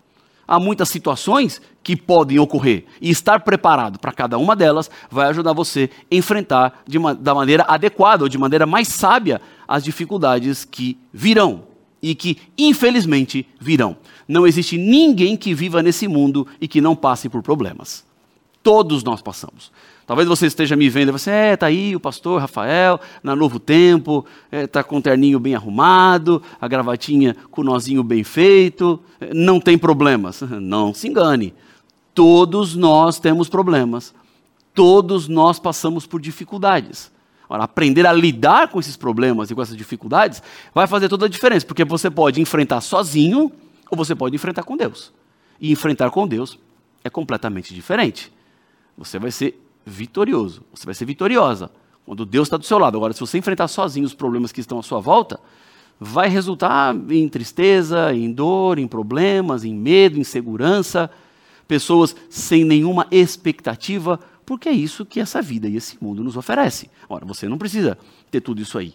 Há 0.48 0.58
muitas 0.58 0.88
situações 0.88 1.60
que 1.82 1.94
podem 1.94 2.38
ocorrer. 2.38 2.86
E 3.02 3.10
estar 3.10 3.40
preparado 3.40 3.98
para 3.98 4.12
cada 4.12 4.38
uma 4.38 4.56
delas 4.56 4.90
vai 5.10 5.28
ajudar 5.28 5.52
você 5.52 5.90
a 6.10 6.14
enfrentar 6.14 6.82
uma, 6.94 7.14
da 7.14 7.34
maneira 7.34 7.66
adequada 7.68 8.24
ou 8.24 8.30
de 8.30 8.38
maneira 8.38 8.64
mais 8.64 8.88
sábia 8.88 9.42
as 9.68 9.84
dificuldades 9.84 10.64
que 10.64 10.98
virão 11.12 11.64
e 12.02 12.14
que, 12.14 12.38
infelizmente, 12.56 13.46
virão. 13.60 13.98
Não 14.26 14.46
existe 14.46 14.78
ninguém 14.78 15.36
que 15.36 15.52
viva 15.52 15.82
nesse 15.82 16.08
mundo 16.08 16.46
e 16.58 16.66
que 16.66 16.80
não 16.80 16.96
passe 16.96 17.28
por 17.28 17.42
problemas. 17.42 18.06
Todos 18.62 19.04
nós 19.04 19.20
passamos. 19.20 19.70
Talvez 20.08 20.26
você 20.26 20.46
esteja 20.46 20.74
me 20.74 20.88
vendo 20.88 21.10
e 21.10 21.12
você, 21.12 21.30
é, 21.30 21.54
tá 21.54 21.66
aí 21.66 21.94
o 21.94 22.00
pastor 22.00 22.40
Rafael, 22.40 22.98
na 23.22 23.36
Novo 23.36 23.60
Tempo, 23.60 24.24
é, 24.50 24.66
tá 24.66 24.82
com 24.82 24.96
o 24.96 25.02
terninho 25.02 25.38
bem 25.38 25.54
arrumado, 25.54 26.42
a 26.58 26.66
gravatinha 26.66 27.36
com 27.50 27.60
o 27.60 27.64
nozinho 27.64 28.02
bem 28.02 28.24
feito, 28.24 28.98
é, 29.20 29.34
não 29.34 29.60
tem 29.60 29.76
problemas. 29.76 30.40
Não 30.62 30.94
se 30.94 31.08
engane. 31.08 31.52
Todos 32.14 32.74
nós 32.74 33.20
temos 33.20 33.50
problemas. 33.50 34.14
Todos 34.72 35.28
nós 35.28 35.58
passamos 35.58 36.06
por 36.06 36.22
dificuldades. 36.22 37.12
Ora, 37.46 37.64
aprender 37.64 38.06
a 38.06 38.12
lidar 38.12 38.68
com 38.68 38.80
esses 38.80 38.96
problemas 38.96 39.50
e 39.50 39.54
com 39.54 39.60
essas 39.60 39.76
dificuldades 39.76 40.42
vai 40.74 40.86
fazer 40.86 41.10
toda 41.10 41.26
a 41.26 41.28
diferença, 41.28 41.66
porque 41.66 41.84
você 41.84 42.10
pode 42.10 42.40
enfrentar 42.40 42.80
sozinho 42.80 43.52
ou 43.90 43.98
você 43.98 44.14
pode 44.14 44.34
enfrentar 44.34 44.62
com 44.62 44.74
Deus. 44.74 45.12
E 45.60 45.70
enfrentar 45.70 46.10
com 46.10 46.26
Deus 46.26 46.58
é 47.04 47.10
completamente 47.10 47.74
diferente. 47.74 48.32
Você 48.96 49.18
vai 49.18 49.30
ser 49.30 49.67
vitorioso, 49.88 50.62
você 50.72 50.84
vai 50.84 50.94
ser 50.94 51.04
vitoriosa 51.04 51.70
quando 52.04 52.24
Deus 52.24 52.48
está 52.48 52.56
do 52.56 52.64
seu 52.64 52.78
lado. 52.78 52.96
Agora, 52.96 53.12
se 53.12 53.20
você 53.20 53.38
enfrentar 53.38 53.68
sozinho 53.68 54.06
os 54.06 54.14
problemas 54.14 54.52
que 54.52 54.60
estão 54.60 54.78
à 54.78 54.82
sua 54.82 55.00
volta, 55.00 55.38
vai 56.00 56.28
resultar 56.28 56.94
em 57.10 57.28
tristeza, 57.28 58.14
em 58.14 58.32
dor, 58.32 58.78
em 58.78 58.86
problemas, 58.86 59.64
em 59.64 59.74
medo, 59.74 60.18
insegurança, 60.18 61.10
pessoas 61.66 62.16
sem 62.30 62.64
nenhuma 62.64 63.06
expectativa 63.10 64.18
porque 64.48 64.70
é 64.70 64.72
isso 64.72 65.04
que 65.04 65.20
essa 65.20 65.42
vida 65.42 65.68
e 65.68 65.76
esse 65.76 66.02
mundo 66.02 66.24
nos 66.24 66.34
oferece. 66.34 66.90
Ora, 67.06 67.26
você 67.26 67.46
não 67.46 67.58
precisa 67.58 67.98
ter 68.30 68.40
tudo 68.40 68.62
isso 68.62 68.78
aí 68.78 68.94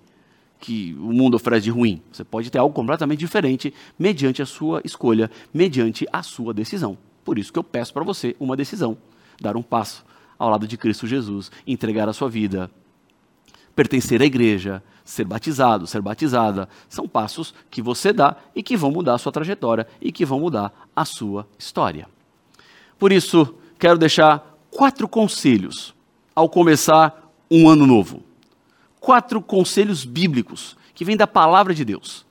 que 0.60 0.96
o 0.96 1.14
mundo 1.14 1.36
oferece 1.36 1.66
de 1.66 1.70
ruim. 1.70 2.02
Você 2.12 2.24
pode 2.24 2.50
ter 2.50 2.58
algo 2.58 2.74
completamente 2.74 3.20
diferente 3.20 3.72
mediante 4.00 4.42
a 4.42 4.48
sua 4.48 4.82
escolha, 4.84 5.30
mediante 5.54 6.08
a 6.12 6.24
sua 6.24 6.56
decisão. 6.56 6.98
Por 7.24 7.38
isso 7.38 7.54
que 7.54 7.60
eu 7.60 7.64
peço 7.64 7.94
para 7.94 8.04
você 8.04 8.36
uma 8.40 8.58
decisão, 8.58 8.98
dar 9.40 9.56
um 9.56 9.62
passo 9.62 10.04
ao 10.38 10.50
lado 10.50 10.68
de 10.68 10.78
Cristo 10.78 11.08
Jesus, 11.08 11.52
entregar 11.66 12.08
a 12.08 12.14
sua 12.14 12.30
vida, 12.30 12.70
pertencer 13.76 14.22
à 14.22 14.26
igreja, 14.26 14.84
ser 15.04 15.26
batizado, 15.26 15.88
ser 15.88 16.02
batizada, 16.02 16.68
são 16.88 17.08
passos 17.08 17.54
que 17.70 17.82
você 17.82 18.14
dá 18.14 18.36
e 18.56 18.64
que 18.64 18.78
vão 18.78 18.92
mudar 18.92 19.16
a 19.16 19.18
sua 19.18 19.32
trajetória 19.32 19.88
e 20.02 20.12
que 20.12 20.26
vão 20.26 20.40
mudar 20.40 20.72
a 20.96 21.06
sua 21.06 21.48
história. 21.58 22.08
Por 22.98 23.12
isso, 23.12 23.56
quero 23.78 23.98
deixar 23.98 24.58
quatro 24.70 25.08
conselhos 25.08 25.94
ao 26.36 26.50
começar 26.50 27.32
um 27.50 27.70
ano 27.70 27.86
novo. 27.86 28.24
Quatro 29.00 29.42
conselhos 29.42 30.06
bíblicos 30.06 30.78
que 30.94 31.04
vêm 31.04 31.18
da 31.18 31.28
palavra 31.28 31.74
de 31.74 31.84
Deus 31.84 32.26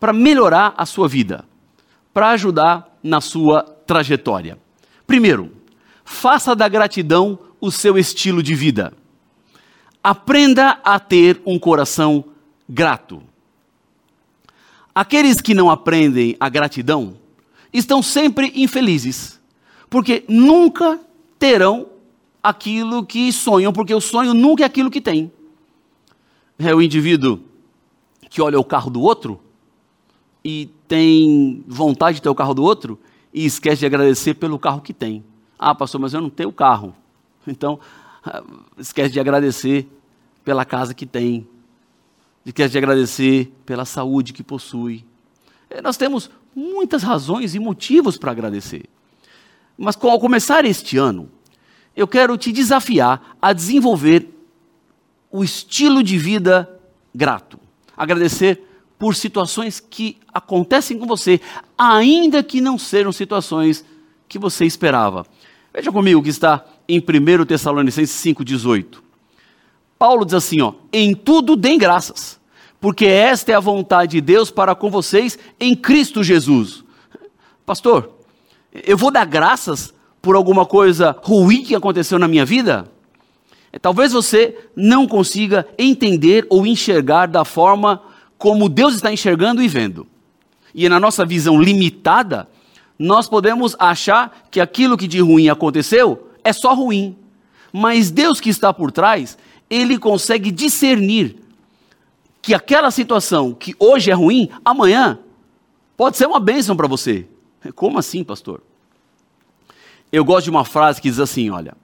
para 0.00 0.12
melhorar 0.12 0.74
a 0.76 0.84
sua 0.84 1.08
vida, 1.08 1.44
para 2.12 2.30
ajudar 2.30 2.98
na 3.02 3.20
sua 3.20 3.62
trajetória. 3.86 4.58
Primeiro, 5.06 5.52
faça 6.04 6.54
da 6.54 6.68
gratidão 6.68 7.38
o 7.66 7.72
seu 7.72 7.98
estilo 7.98 8.42
de 8.42 8.54
vida. 8.54 8.92
Aprenda 10.02 10.80
a 10.84 11.00
ter 11.00 11.40
um 11.44 11.58
coração 11.58 12.24
grato. 12.68 13.22
Aqueles 14.94 15.40
que 15.40 15.52
não 15.52 15.68
aprendem 15.68 16.36
a 16.38 16.48
gratidão 16.48 17.16
estão 17.72 18.02
sempre 18.02 18.52
infelizes, 18.54 19.40
porque 19.90 20.24
nunca 20.28 21.00
terão 21.38 21.88
aquilo 22.42 23.04
que 23.04 23.32
sonham, 23.32 23.72
porque 23.72 23.92
o 23.92 24.00
sonho 24.00 24.32
nunca 24.32 24.62
é 24.62 24.66
aquilo 24.66 24.90
que 24.90 25.00
tem. 25.00 25.30
É 26.58 26.74
o 26.74 26.80
indivíduo 26.80 27.40
que 28.30 28.40
olha 28.40 28.58
o 28.58 28.64
carro 28.64 28.90
do 28.90 29.02
outro 29.02 29.40
e 30.44 30.70
tem 30.86 31.64
vontade 31.66 32.16
de 32.16 32.22
ter 32.22 32.28
o 32.28 32.34
carro 32.34 32.54
do 32.54 32.62
outro 32.62 32.98
e 33.34 33.44
esquece 33.44 33.80
de 33.80 33.86
agradecer 33.86 34.34
pelo 34.34 34.58
carro 34.58 34.80
que 34.80 34.94
tem. 34.94 35.24
Ah, 35.58 35.74
pastor, 35.74 36.00
mas 36.00 36.14
eu 36.14 36.20
não 36.20 36.30
tenho 36.30 36.52
carro. 36.52 36.94
Então, 37.46 37.78
esquece 38.78 39.12
de 39.12 39.20
agradecer 39.20 39.88
pela 40.44 40.64
casa 40.64 40.94
que 40.94 41.06
tem, 41.06 41.46
esquece 42.44 42.72
de 42.72 42.78
agradecer 42.78 43.52
pela 43.64 43.84
saúde 43.84 44.32
que 44.32 44.42
possui. 44.42 45.04
É, 45.68 45.82
nós 45.82 45.96
temos 45.96 46.30
muitas 46.54 47.02
razões 47.02 47.54
e 47.54 47.58
motivos 47.58 48.16
para 48.16 48.30
agradecer. 48.30 48.84
Mas 49.76 49.96
ao 50.00 50.20
começar 50.20 50.64
este 50.64 50.96
ano, 50.96 51.28
eu 51.94 52.06
quero 52.06 52.36
te 52.38 52.52
desafiar 52.52 53.36
a 53.40 53.52
desenvolver 53.52 54.28
o 55.30 55.42
estilo 55.44 56.02
de 56.02 56.16
vida 56.16 56.70
grato. 57.14 57.58
Agradecer 57.96 58.62
por 58.98 59.14
situações 59.14 59.80
que 59.80 60.18
acontecem 60.32 60.98
com 60.98 61.06
você, 61.06 61.40
ainda 61.76 62.42
que 62.42 62.60
não 62.60 62.78
sejam 62.78 63.12
situações 63.12 63.84
que 64.28 64.38
você 64.38 64.64
esperava. 64.64 65.26
Veja 65.76 65.92
comigo 65.92 66.22
que 66.22 66.30
está 66.30 66.64
em 66.88 66.98
1 66.98 67.44
Tessalonicenses 67.44 68.16
5,18. 68.24 68.96
Paulo 69.98 70.24
diz 70.24 70.32
assim: 70.32 70.62
ó, 70.62 70.72
em 70.90 71.14
tudo 71.14 71.54
deem 71.54 71.76
graças, 71.76 72.40
porque 72.80 73.04
esta 73.04 73.52
é 73.52 73.54
a 73.54 73.60
vontade 73.60 74.12
de 74.12 74.22
Deus 74.22 74.50
para 74.50 74.74
com 74.74 74.90
vocês 74.90 75.38
em 75.60 75.76
Cristo 75.76 76.24
Jesus. 76.24 76.82
Pastor, 77.66 78.10
eu 78.72 78.96
vou 78.96 79.10
dar 79.10 79.26
graças 79.26 79.92
por 80.22 80.34
alguma 80.34 80.64
coisa 80.64 81.14
ruim 81.22 81.62
que 81.62 81.74
aconteceu 81.74 82.18
na 82.18 82.26
minha 82.26 82.46
vida? 82.46 82.90
É, 83.70 83.78
talvez 83.78 84.12
você 84.12 84.56
não 84.74 85.06
consiga 85.06 85.68
entender 85.76 86.46
ou 86.48 86.66
enxergar 86.66 87.26
da 87.26 87.44
forma 87.44 88.00
como 88.38 88.70
Deus 88.70 88.94
está 88.94 89.12
enxergando 89.12 89.62
e 89.62 89.68
vendo. 89.68 90.06
E 90.74 90.88
na 90.88 90.98
nossa 90.98 91.22
visão 91.26 91.60
limitada, 91.60 92.48
nós 92.98 93.28
podemos 93.28 93.76
achar 93.78 94.46
que 94.50 94.60
aquilo 94.60 94.96
que 94.96 95.06
de 95.06 95.20
ruim 95.20 95.48
aconteceu 95.48 96.30
é 96.42 96.52
só 96.52 96.74
ruim. 96.74 97.16
Mas 97.72 98.10
Deus 98.10 98.40
que 98.40 98.48
está 98.48 98.72
por 98.72 98.90
trás, 98.90 99.36
ele 99.68 99.98
consegue 99.98 100.50
discernir 100.50 101.36
que 102.40 102.54
aquela 102.54 102.90
situação 102.90 103.52
que 103.52 103.74
hoje 103.78 104.10
é 104.10 104.14
ruim, 104.14 104.48
amanhã 104.64 105.18
pode 105.96 106.16
ser 106.16 106.26
uma 106.26 106.40
bênção 106.40 106.76
para 106.76 106.86
você. 106.86 107.26
Como 107.74 107.98
assim, 107.98 108.22
pastor? 108.22 108.62
Eu 110.12 110.24
gosto 110.24 110.44
de 110.44 110.50
uma 110.50 110.64
frase 110.64 111.00
que 111.00 111.10
diz 111.10 111.18
assim: 111.18 111.50
olha, 111.50 111.76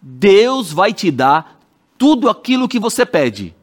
Deus 0.00 0.72
vai 0.72 0.92
te 0.94 1.10
dar 1.10 1.60
tudo 1.98 2.30
aquilo 2.30 2.66
que 2.66 2.78
você 2.78 3.04
pede, 3.04 3.54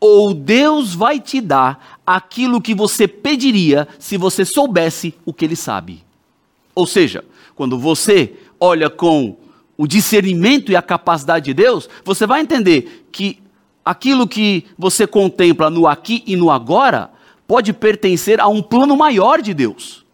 ou 0.00 0.32
Deus 0.32 0.94
vai 0.94 1.20
te 1.20 1.40
dar 1.40 2.00
aquilo 2.06 2.62
que 2.62 2.74
você 2.74 3.06
pediria 3.06 3.86
se 3.98 4.16
você 4.16 4.44
soubesse 4.44 5.14
o 5.26 5.34
que 5.34 5.44
Ele 5.44 5.56
sabe. 5.56 6.07
Ou 6.78 6.86
seja, 6.86 7.24
quando 7.56 7.76
você 7.76 8.34
olha 8.60 8.88
com 8.88 9.36
o 9.76 9.84
discernimento 9.84 10.70
e 10.70 10.76
a 10.76 10.80
capacidade 10.80 11.46
de 11.46 11.52
Deus, 11.52 11.90
você 12.04 12.24
vai 12.24 12.40
entender 12.40 13.08
que 13.10 13.40
aquilo 13.84 14.28
que 14.28 14.64
você 14.78 15.04
contempla 15.04 15.70
no 15.70 15.88
aqui 15.88 16.22
e 16.24 16.36
no 16.36 16.52
agora 16.52 17.10
pode 17.48 17.72
pertencer 17.72 18.40
a 18.40 18.46
um 18.46 18.62
plano 18.62 18.96
maior 18.96 19.42
de 19.42 19.52
Deus. 19.52 20.06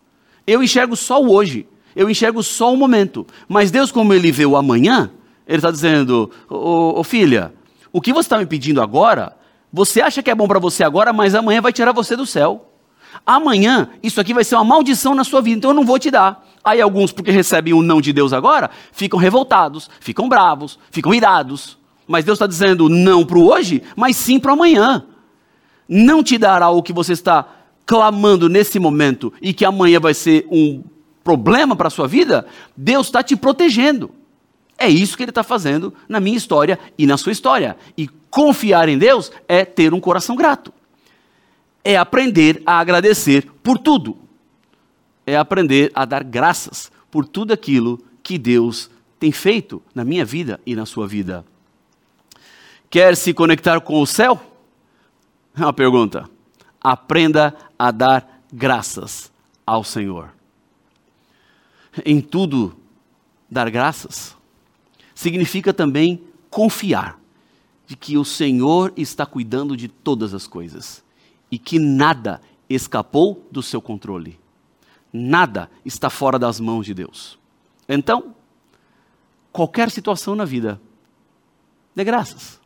Eu 0.47 0.62
enxergo 0.62 0.97
só 0.97 1.23
o 1.23 1.30
hoje, 1.30 1.68
eu 1.94 2.09
enxergo 2.09 2.42
só 2.42 2.73
o 2.73 2.78
momento. 2.78 3.26
Mas 3.47 3.71
Deus, 3.71 3.92
como 3.92 4.14
Ele 4.14 4.33
vê 4.33 4.47
o 4.47 4.56
amanhã, 4.56 5.11
Ele 5.47 5.59
está 5.59 5.71
dizendo: 5.71 6.30
Ô 6.49 7.04
filha, 7.04 7.52
o 7.92 8.00
que 8.00 8.11
você 8.11 8.21
está 8.21 8.38
me 8.38 8.47
pedindo 8.47 8.80
agora, 8.80 9.37
você 9.71 10.00
acha 10.00 10.23
que 10.23 10.30
é 10.30 10.35
bom 10.35 10.49
para 10.49 10.59
você 10.59 10.83
agora, 10.83 11.12
mas 11.12 11.35
amanhã 11.35 11.61
vai 11.61 11.75
tirar 11.75 11.92
você 11.92 12.16
do 12.16 12.25
céu. 12.25 12.71
Amanhã, 13.26 13.90
isso 14.02 14.18
aqui 14.18 14.33
vai 14.33 14.44
ser 14.44 14.54
uma 14.54 14.64
maldição 14.64 15.14
na 15.14 15.25
sua 15.25 15.42
vida, 15.42 15.59
então 15.59 15.71
eu 15.71 15.75
não 15.75 15.85
vou 15.85 15.99
te 15.99 16.11
dar. 16.11 16.42
Aí 16.64 16.80
alguns, 16.80 17.12
porque 17.12 17.30
recebem 17.30 17.75
o 17.75 17.83
não 17.83 18.00
de 18.00 18.12
Deus 18.12 18.33
agora, 18.33 18.71
ficam 18.90 19.18
revoltados, 19.18 19.90
ficam 20.00 20.28
bravos, 20.28 20.78
ficam 20.90 21.12
irados. 21.12 21.76
Mas 22.06 22.25
Deus 22.25 22.37
está 22.37 22.47
dizendo 22.47 22.88
não 22.88 23.25
para 23.25 23.38
o 23.38 23.50
hoje, 23.50 23.83
mas 23.94 24.16
sim 24.16 24.40
para 24.40 24.52
amanhã. 24.52 25.04
Não 25.87 26.23
te 26.23 26.38
dará 26.38 26.71
o 26.71 26.83
que 26.83 26.92
você 26.92 27.12
está 27.12 27.47
clamando 27.85 28.49
nesse 28.49 28.78
momento 28.78 29.30
e 29.42 29.52
que 29.52 29.64
amanhã 29.64 30.00
vai 30.00 30.14
ser 30.14 30.47
um 30.50 30.83
problema 31.23 31.76
para 31.76 31.88
a 31.88 31.90
sua 31.90 32.09
vida. 32.09 32.47
Deus 32.75 33.06
está 33.06 33.23
te 33.23 33.37
protegendo. 33.37 34.11
É 34.78 34.88
isso 34.88 35.18
que 35.18 35.23
Ele 35.23 35.30
está 35.30 35.42
fazendo 35.42 35.92
na 36.09 36.18
minha 36.18 36.37
história 36.37 36.78
e 36.97 37.06
na 37.06 37.18
sua 37.18 37.33
história. 37.33 37.76
E 37.97 38.09
confiar 38.30 38.88
em 38.88 38.97
Deus 38.97 39.30
é 39.47 39.66
ter 39.66 39.92
um 39.92 40.00
coração 40.00 40.35
grato. 40.35 40.73
É 41.85 41.97
aprender 41.97 42.62
a 42.64 42.78
agradecer 42.78 43.47
por 43.62 43.78
tudo 43.78 44.24
é 45.26 45.37
aprender 45.37 45.90
a 45.95 46.04
dar 46.04 46.23
graças 46.25 46.90
por 47.11 47.26
tudo 47.26 47.52
aquilo 47.52 48.02
que 48.23 48.38
Deus 48.38 48.90
tem 49.19 49.33
feito 49.33 49.83
na 49.95 50.04
minha 50.04 50.25
vida 50.25 50.61
e 50.66 50.75
na 50.75 50.87
sua 50.87 51.07
vida. 51.07 51.45
Quer 52.90 53.16
se 53.16 53.33
conectar 53.33 53.81
com 53.81 54.00
o 54.00 54.07
céu? 54.07 54.40
É 55.57 55.61
uma 55.61 55.73
pergunta. 55.73 56.28
Aprenda 56.81 57.54
a 57.78 57.90
dar 57.90 58.43
graças 58.52 59.33
ao 59.66 59.83
Senhor. 59.83 60.31
Em 62.04 62.21
tudo, 62.21 62.75
dar 63.50 63.71
graças 63.71 64.37
significa 65.14 65.73
também 65.73 66.23
confiar 66.50 67.19
de 67.87 67.97
que 67.97 68.16
o 68.16 68.25
Senhor 68.25 68.93
está 68.97 69.25
cuidando 69.25 69.76
de 69.76 69.88
todas 69.88 70.35
as 70.35 70.47
coisas 70.47 71.04
e 71.50 71.59
que 71.59 71.78
nada 71.78 72.40
escapou 72.69 73.47
do 73.50 73.62
seu 73.62 73.81
controle. 73.81 74.38
Nada 75.16 75.71
está 75.85 76.11
fora 76.11 76.40
das 76.40 76.59
mãos 76.59 76.85
de 76.85 76.92
Deus. 76.92 77.38
Então, 77.88 78.35
qualquer 79.52 79.88
situação 79.88 80.35
na 80.35 80.44
vida, 80.44 80.80
dê 81.94 82.02
graças. 82.02 82.61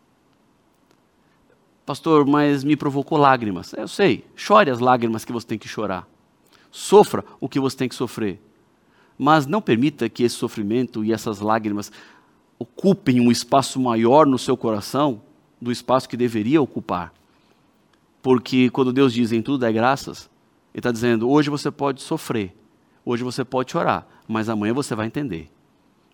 Pastor, 1.84 2.26
mas 2.26 2.64
me 2.64 2.74
provocou 2.74 3.18
lágrimas. 3.18 3.74
Eu 3.74 3.86
sei, 3.86 4.24
chore 4.34 4.70
as 4.70 4.80
lágrimas 4.80 5.26
que 5.26 5.32
você 5.32 5.46
tem 5.46 5.58
que 5.58 5.68
chorar. 5.68 6.08
Sofra 6.70 7.22
o 7.38 7.50
que 7.50 7.60
você 7.60 7.76
tem 7.76 7.88
que 7.88 7.94
sofrer. 7.94 8.40
Mas 9.18 9.46
não 9.46 9.60
permita 9.60 10.08
que 10.08 10.22
esse 10.22 10.36
sofrimento 10.36 11.04
e 11.04 11.12
essas 11.12 11.40
lágrimas 11.40 11.92
ocupem 12.58 13.20
um 13.20 13.30
espaço 13.30 13.78
maior 13.78 14.26
no 14.26 14.38
seu 14.38 14.56
coração 14.56 15.20
do 15.60 15.70
espaço 15.70 16.08
que 16.08 16.16
deveria 16.16 16.62
ocupar. 16.62 17.12
Porque 18.22 18.70
quando 18.70 18.90
Deus 18.90 19.12
diz 19.12 19.32
em 19.32 19.42
tudo 19.42 19.66
é 19.66 19.72
graças, 19.72 20.30
ele 20.78 20.80
está 20.80 20.92
dizendo: 20.92 21.28
hoje 21.28 21.50
você 21.50 21.72
pode 21.72 22.00
sofrer, 22.00 22.54
hoje 23.04 23.24
você 23.24 23.44
pode 23.44 23.72
chorar, 23.72 24.08
mas 24.28 24.48
amanhã 24.48 24.72
você 24.72 24.94
vai 24.94 25.06
entender. 25.06 25.50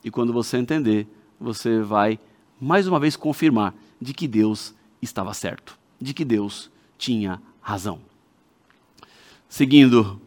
E 0.02 0.10
quando 0.10 0.32
você 0.32 0.56
entender, 0.56 1.06
você 1.38 1.80
vai 1.80 2.18
mais 2.58 2.86
uma 2.86 2.98
vez 2.98 3.14
confirmar 3.14 3.74
de 4.00 4.14
que 4.14 4.26
Deus 4.26 4.74
estava 5.02 5.34
certo, 5.34 5.78
de 6.00 6.14
que 6.14 6.24
Deus 6.24 6.70
tinha 6.96 7.42
razão. 7.60 8.00
Seguindo, 9.50 10.20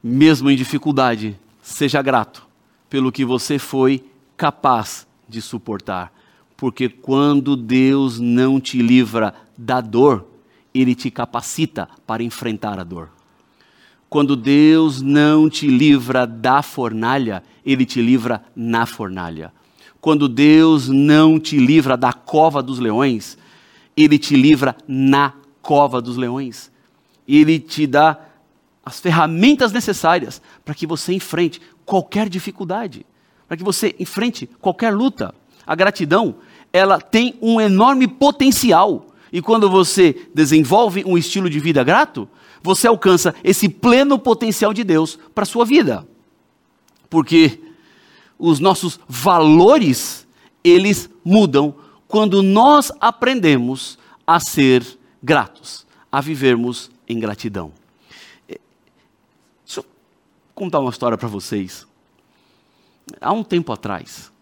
mesmo 0.00 0.48
em 0.48 0.56
dificuldade, 0.56 1.36
seja 1.60 2.00
grato 2.00 2.46
pelo 2.88 3.10
que 3.10 3.24
você 3.24 3.58
foi 3.58 4.04
capaz 4.36 5.08
de 5.28 5.42
suportar, 5.42 6.12
porque 6.56 6.88
quando 6.88 7.56
Deus 7.56 8.20
não 8.20 8.60
te 8.60 8.80
livra 8.80 9.34
da 9.58 9.80
dor, 9.80 10.24
Ele 10.72 10.94
te 10.94 11.10
capacita 11.10 11.88
para 12.06 12.22
enfrentar 12.22 12.78
a 12.78 12.84
dor. 12.84 13.15
Quando 14.16 14.34
Deus 14.34 15.02
não 15.02 15.46
te 15.46 15.66
livra 15.66 16.26
da 16.26 16.62
fornalha, 16.62 17.42
Ele 17.62 17.84
te 17.84 18.00
livra 18.00 18.42
na 18.56 18.86
fornalha. 18.86 19.52
Quando 20.00 20.26
Deus 20.26 20.88
não 20.88 21.38
te 21.38 21.58
livra 21.58 21.98
da 21.98 22.14
cova 22.14 22.62
dos 22.62 22.78
leões, 22.78 23.36
Ele 23.94 24.18
te 24.18 24.34
livra 24.34 24.74
na 24.88 25.34
cova 25.60 26.00
dos 26.00 26.16
leões. 26.16 26.72
Ele 27.28 27.58
te 27.58 27.86
dá 27.86 28.18
as 28.82 28.98
ferramentas 28.98 29.70
necessárias 29.70 30.40
para 30.64 30.74
que 30.74 30.86
você 30.86 31.12
enfrente 31.12 31.60
qualquer 31.84 32.30
dificuldade, 32.30 33.04
para 33.46 33.58
que 33.58 33.62
você 33.62 33.94
enfrente 34.00 34.48
qualquer 34.62 34.94
luta. 34.94 35.34
A 35.66 35.74
gratidão, 35.74 36.36
ela 36.72 36.98
tem 36.98 37.34
um 37.42 37.60
enorme 37.60 38.08
potencial. 38.08 39.08
E 39.30 39.42
quando 39.42 39.68
você 39.68 40.26
desenvolve 40.34 41.04
um 41.04 41.18
estilo 41.18 41.50
de 41.50 41.60
vida 41.60 41.84
grato, 41.84 42.26
você 42.66 42.88
alcança 42.88 43.32
esse 43.44 43.68
pleno 43.68 44.18
potencial 44.18 44.74
de 44.74 44.82
Deus 44.82 45.16
para 45.32 45.44
a 45.44 45.46
sua 45.46 45.64
vida. 45.64 46.06
Porque 47.08 47.60
os 48.36 48.58
nossos 48.58 48.98
valores, 49.08 50.26
eles 50.64 51.08
mudam 51.24 51.74
quando 52.08 52.42
nós 52.42 52.90
aprendemos 53.00 53.96
a 54.26 54.40
ser 54.40 54.84
gratos, 55.22 55.86
a 56.10 56.20
vivermos 56.20 56.90
em 57.08 57.20
gratidão. 57.20 57.72
Deixa 58.48 59.78
eu 59.80 59.84
contar 60.52 60.80
uma 60.80 60.90
história 60.90 61.16
para 61.16 61.28
vocês. 61.28 61.86
Há 63.20 63.32
um 63.32 63.44
tempo 63.44 63.72
atrás, 63.72 64.32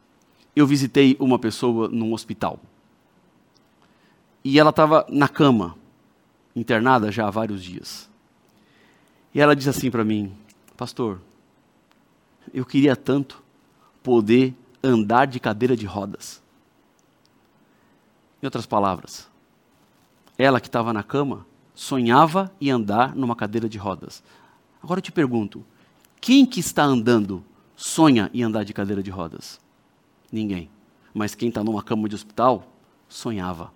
eu 0.57 0.67
visitei 0.67 1.15
uma 1.21 1.39
pessoa 1.39 1.89
num 1.89 2.15
hospital. 2.15 2.59
E 4.43 4.59
ela 4.59 4.71
estava 4.71 5.05
na 5.11 5.29
cama, 5.29 5.77
internada 6.57 7.13
já 7.13 7.27
há 7.27 7.31
vários 7.31 7.63
dias. 7.63 8.14
E 9.35 9.41
ela 9.41 9.57
disse 9.57 9.69
assim 9.69 9.91
para 9.91 10.05
mim: 10.05 10.33
Pastor, 10.77 11.21
eu 12.53 12.65
queria 12.65 12.95
tanto 12.95 13.43
poder 14.03 14.55
andar 14.83 15.27
de 15.27 15.41
cadeira 15.41 15.77
de 15.77 15.85
rodas. 15.85 16.43
Em 18.41 18.47
outras 18.47 18.67
palavras, 18.67 19.29
ela 20.39 20.61
que 20.61 20.69
estava 20.69 20.93
na 20.93 21.03
cama 21.03 21.47
sonhava 21.75 22.53
em 22.61 22.71
andar 22.71 23.17
numa 23.17 23.35
cadeira 23.35 23.69
de 23.69 23.79
rodas. 23.79 24.23
Agora 24.81 24.99
eu 24.99 25.03
te 25.03 25.11
pergunto: 25.11 25.65
quem 26.21 26.47
que 26.47 26.61
está 26.61 26.85
andando 26.85 27.45
sonha 27.75 28.31
em 28.33 28.45
andar 28.45 28.65
de 28.65 28.73
cadeira 28.73 29.03
de 29.03 29.11
rodas? 29.11 29.61
Ninguém. 30.31 30.71
Mas 31.13 31.35
quem 31.35 31.49
está 31.49 31.65
numa 31.65 31.83
cama 31.83 32.09
de 32.09 32.15
hospital 32.15 32.69
sonhava. 33.09 33.73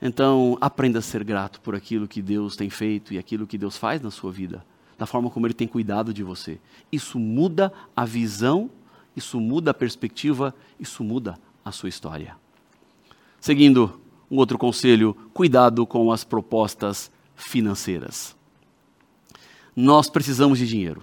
Então, 0.00 0.56
aprenda 0.60 1.00
a 1.00 1.02
ser 1.02 1.24
grato 1.24 1.60
por 1.60 1.74
aquilo 1.74 2.06
que 2.06 2.22
Deus 2.22 2.54
tem 2.54 2.70
feito 2.70 3.12
e 3.12 3.18
aquilo 3.18 3.46
que 3.46 3.58
Deus 3.58 3.76
faz 3.76 4.00
na 4.00 4.10
sua 4.10 4.30
vida, 4.30 4.64
da 4.96 5.06
forma 5.06 5.28
como 5.28 5.46
Ele 5.46 5.54
tem 5.54 5.66
cuidado 5.66 6.14
de 6.14 6.22
você. 6.22 6.60
Isso 6.90 7.18
muda 7.18 7.72
a 7.96 8.04
visão, 8.04 8.70
isso 9.16 9.40
muda 9.40 9.72
a 9.72 9.74
perspectiva, 9.74 10.54
isso 10.78 11.02
muda 11.02 11.38
a 11.64 11.72
sua 11.72 11.88
história. 11.88 12.36
Seguindo 13.40 14.00
um 14.30 14.36
outro 14.36 14.58
conselho, 14.58 15.16
cuidado 15.32 15.86
com 15.86 16.12
as 16.12 16.22
propostas 16.22 17.10
financeiras. 17.34 18.36
Nós 19.74 20.10
precisamos 20.10 20.58
de 20.58 20.66
dinheiro. 20.66 21.02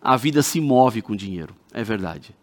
A 0.00 0.16
vida 0.16 0.42
se 0.42 0.60
move 0.60 1.02
com 1.02 1.16
dinheiro, 1.16 1.54
é 1.72 1.82
verdade. 1.82 2.34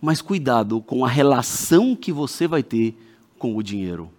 Mas 0.00 0.22
cuidado 0.22 0.80
com 0.80 1.04
a 1.04 1.08
relação 1.08 1.94
que 1.94 2.12
você 2.12 2.46
vai 2.46 2.62
ter 2.62 2.96
com 3.38 3.56
o 3.56 3.62
dinheiro. 3.62 4.10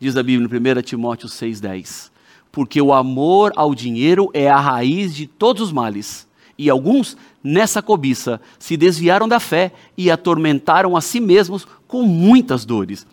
Diz 0.00 0.16
a 0.16 0.22
Bíblia 0.22 0.48
em 0.74 0.78
1 0.78 0.82
Timóteo 0.82 1.28
6,10. 1.28 2.10
Porque 2.52 2.80
o 2.80 2.92
amor 2.92 3.52
ao 3.56 3.74
dinheiro 3.74 4.30
é 4.32 4.48
a 4.48 4.60
raiz 4.60 5.14
de 5.14 5.26
todos 5.26 5.62
os 5.62 5.72
males. 5.72 6.26
E 6.56 6.68
alguns, 6.68 7.16
nessa 7.42 7.82
cobiça, 7.82 8.40
se 8.58 8.76
desviaram 8.76 9.28
da 9.28 9.38
fé 9.38 9.72
e 9.96 10.10
atormentaram 10.10 10.96
a 10.96 11.00
si 11.00 11.20
mesmos 11.20 11.66
com 11.86 12.02
muitas 12.02 12.64
dores. 12.64 13.06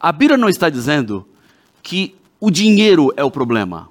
A 0.00 0.12
Bíblia 0.12 0.38
não 0.38 0.48
está 0.48 0.68
dizendo 0.68 1.26
que 1.82 2.14
o 2.40 2.50
dinheiro 2.50 3.12
é 3.16 3.24
o 3.24 3.30
problema, 3.30 3.88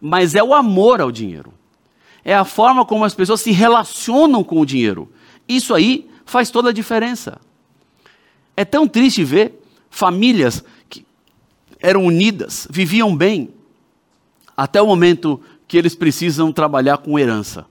mas 0.00 0.34
é 0.34 0.42
o 0.42 0.54
amor 0.54 1.00
ao 1.00 1.12
dinheiro. 1.12 1.52
É 2.24 2.34
a 2.34 2.44
forma 2.44 2.84
como 2.84 3.04
as 3.04 3.14
pessoas 3.14 3.40
se 3.40 3.52
relacionam 3.52 4.42
com 4.42 4.60
o 4.60 4.66
dinheiro. 4.66 5.10
Isso 5.48 5.74
aí 5.74 6.08
faz 6.24 6.50
toda 6.50 6.70
a 6.70 6.72
diferença. 6.72 7.38
É 8.56 8.64
tão 8.64 8.88
triste 8.88 9.22
ver 9.22 9.60
famílias 9.90 10.64
eram 11.84 12.06
unidas, 12.06 12.66
viviam 12.70 13.14
bem, 13.14 13.50
até 14.56 14.80
o 14.80 14.86
momento 14.86 15.38
que 15.68 15.76
eles 15.76 15.94
precisam 15.94 16.50
trabalhar 16.50 16.96
com 16.96 17.18
herança. 17.18 17.66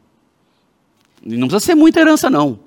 E 1.25 1.35
não 1.35 1.47
precisa 1.47 1.71
ser 1.71 1.75
muita 1.75 1.99
herança, 1.99 2.29
não. 2.29 2.59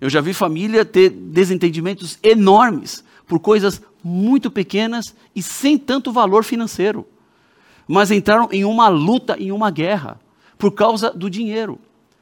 Eu 0.00 0.08
já 0.08 0.22
vi 0.22 0.32
família 0.32 0.86
ter 0.86 1.10
desentendimentos 1.10 2.18
enormes 2.22 3.04
por 3.26 3.38
coisas 3.38 3.82
muito 4.02 4.50
pequenas 4.50 5.14
e 5.36 5.42
sem 5.42 5.76
tanto 5.76 6.10
valor 6.10 6.42
financeiro. 6.42 7.06
Mas 7.86 8.10
entraram 8.10 8.48
em 8.50 8.64
uma 8.64 8.88
luta, 8.88 9.36
em 9.38 9.52
uma 9.52 9.70
guerra, 9.70 10.18
por 10.56 10.70
causa 10.72 11.10
do 11.10 11.28
dinheiro. 11.28 11.78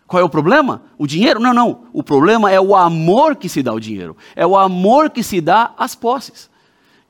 Qual 0.09 0.21
é 0.21 0.25
o 0.25 0.29
problema? 0.29 0.83
O 0.99 1.07
dinheiro? 1.07 1.39
Não, 1.39 1.55
não. 1.55 1.85
O 1.93 2.03
problema 2.03 2.51
é 2.51 2.61
o 2.61 2.75
amor 2.75 3.37
que 3.37 3.49
se 3.49 3.63
dá 3.63 3.71
ao 3.71 3.79
dinheiro. 3.79 4.17
É 4.35 4.45
o 4.45 4.57
amor 4.57 5.11
que 5.11 5.23
se 5.23 5.41
dá 5.41 5.73
às 5.77 5.95
posses. 5.95 6.51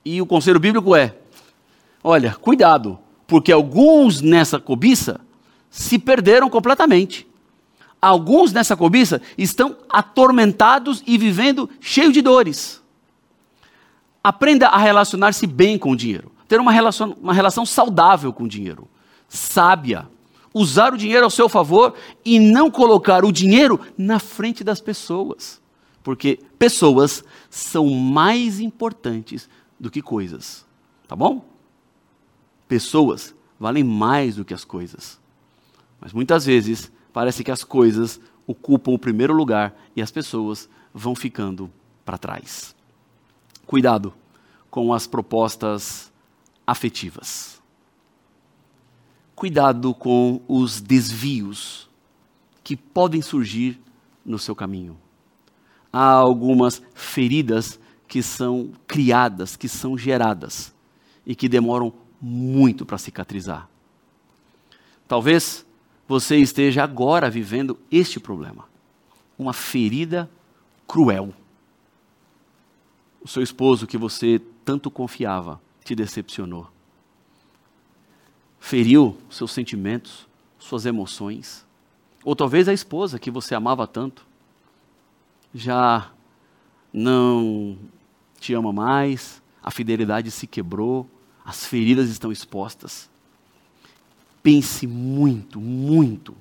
E 0.04 0.20
o 0.22 0.26
conselho 0.26 0.60
bíblico 0.60 0.94
é: 0.94 1.16
olha, 2.06 2.32
cuidado, 2.34 2.98
porque 3.26 3.50
alguns 3.50 4.20
nessa 4.20 4.60
cobiça 4.60 5.20
se 5.68 5.98
perderam 5.98 6.48
completamente. 6.48 7.26
Alguns 8.00 8.52
nessa 8.52 8.76
cobiça 8.76 9.20
estão 9.36 9.76
atormentados 9.88 11.02
e 11.04 11.18
vivendo 11.18 11.68
cheio 11.80 12.12
de 12.12 12.22
dores. 12.22 12.80
Aprenda 14.22 14.68
a 14.68 14.78
relacionar-se 14.78 15.48
bem 15.48 15.76
com 15.76 15.90
o 15.90 15.96
dinheiro, 15.96 16.30
ter 16.46 16.60
uma 16.60 16.70
relação, 16.70 17.16
uma 17.20 17.34
relação 17.34 17.66
saudável 17.66 18.32
com 18.32 18.44
o 18.44 18.48
dinheiro, 18.48 18.88
sábia 19.28 20.08
usar 20.54 20.94
o 20.94 20.96
dinheiro 20.96 21.24
ao 21.24 21.30
seu 21.30 21.48
favor 21.48 21.94
e 22.24 22.38
não 22.38 22.70
colocar 22.70 23.24
o 23.24 23.32
dinheiro 23.32 23.80
na 23.98 24.20
frente 24.20 24.62
das 24.62 24.80
pessoas. 24.80 25.60
Porque 26.04 26.38
pessoas 26.56 27.24
são 27.50 27.90
mais 27.90 28.60
importantes 28.60 29.50
do 29.78 29.90
que 29.90 30.00
coisas. 30.00 30.64
Tá 31.08 31.16
bom? 31.16 31.55
Pessoas 32.68 33.34
valem 33.58 33.84
mais 33.84 34.36
do 34.36 34.44
que 34.44 34.54
as 34.54 34.64
coisas. 34.64 35.20
Mas 36.00 36.12
muitas 36.12 36.44
vezes 36.44 36.90
parece 37.12 37.42
que 37.42 37.50
as 37.50 37.64
coisas 37.64 38.20
ocupam 38.46 38.92
o 38.92 38.98
primeiro 38.98 39.32
lugar 39.32 39.74
e 39.94 40.02
as 40.02 40.10
pessoas 40.10 40.68
vão 40.92 41.14
ficando 41.14 41.70
para 42.04 42.18
trás. 42.18 42.74
Cuidado 43.66 44.12
com 44.70 44.92
as 44.92 45.06
propostas 45.06 46.12
afetivas 46.66 47.56
cuidado 49.36 49.94
com 49.94 50.40
os 50.48 50.80
desvios 50.80 51.90
que 52.64 52.74
podem 52.74 53.20
surgir 53.20 53.78
no 54.24 54.38
seu 54.38 54.56
caminho. 54.56 54.96
Há 55.92 56.12
algumas 56.12 56.82
feridas 56.94 57.78
que 58.08 58.22
são 58.22 58.72
criadas, 58.86 59.54
que 59.54 59.68
são 59.68 59.96
geradas 59.96 60.74
e 61.26 61.34
que 61.34 61.50
demoram 61.50 61.92
muito 62.20 62.84
para 62.84 62.98
cicatrizar. 62.98 63.68
Talvez 65.06 65.66
você 66.08 66.36
esteja 66.36 66.82
agora 66.82 67.30
vivendo 67.30 67.78
este 67.90 68.18
problema, 68.20 68.64
uma 69.38 69.52
ferida 69.52 70.30
cruel. 70.86 71.32
O 73.20 73.28
seu 73.28 73.42
esposo 73.42 73.86
que 73.86 73.98
você 73.98 74.40
tanto 74.64 74.90
confiava 74.90 75.60
te 75.84 75.94
decepcionou 75.94 76.68
feriu 78.66 79.16
seus 79.30 79.52
sentimentos, 79.52 80.26
suas 80.58 80.86
emoções. 80.86 81.64
Ou 82.24 82.34
talvez 82.34 82.68
a 82.68 82.72
esposa 82.72 83.16
que 83.16 83.30
você 83.30 83.54
amava 83.54 83.86
tanto 83.86 84.26
já 85.54 86.10
não 86.92 87.78
te 88.40 88.54
ama 88.54 88.72
mais, 88.72 89.40
a 89.62 89.70
fidelidade 89.70 90.32
se 90.32 90.48
quebrou, 90.48 91.08
as 91.46 91.64
feridas 91.64 92.10
estão 92.10 92.32
expostas. 92.32 93.08
Pense 94.42 94.86
muito, 94.86 95.60
muito 95.60 96.34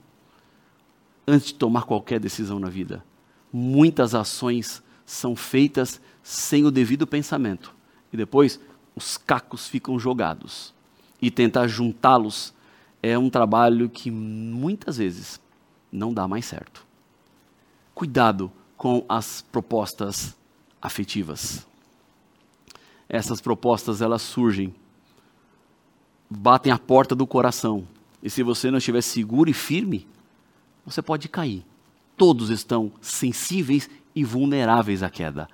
antes 1.27 1.47
de 1.47 1.53
tomar 1.53 1.83
qualquer 1.83 2.19
decisão 2.19 2.59
na 2.59 2.69
vida. 2.69 3.05
Muitas 3.53 4.15
ações 4.15 4.81
são 5.05 5.35
feitas 5.35 6.01
sem 6.23 6.65
o 6.65 6.71
devido 6.71 7.05
pensamento 7.05 7.73
e 8.11 8.17
depois 8.17 8.59
os 8.95 9.15
cacos 9.17 9.67
ficam 9.67 9.99
jogados 9.99 10.73
e 11.21 11.29
tentar 11.29 11.67
juntá-los 11.67 12.53
é 13.01 13.17
um 13.17 13.29
trabalho 13.29 13.87
que 13.87 14.09
muitas 14.09 14.97
vezes 14.97 15.39
não 15.91 16.11
dá 16.11 16.27
mais 16.27 16.45
certo. 16.45 16.83
Cuidado 17.93 18.51
com 18.75 19.05
as 19.07 19.43
propostas 19.51 20.35
afetivas. 20.81 21.65
Essas 23.07 23.39
propostas 23.39 24.01
elas 24.01 24.23
surgem, 24.23 24.73
batem 26.29 26.71
a 26.71 26.77
porta 26.77 27.15
do 27.15 27.27
coração. 27.27 27.87
E 28.21 28.29
se 28.29 28.43
você 28.43 28.71
não 28.71 28.77
estiver 28.77 29.01
seguro 29.01 29.49
e 29.49 29.53
firme, 29.53 30.07
você 30.85 31.01
pode 31.01 31.27
cair. 31.29 31.63
Todos 32.17 32.49
estão 32.49 32.91
sensíveis 33.01 33.89
e 34.15 34.23
vulneráveis 34.23 35.03
à 35.03 35.09
queda. 35.09 35.47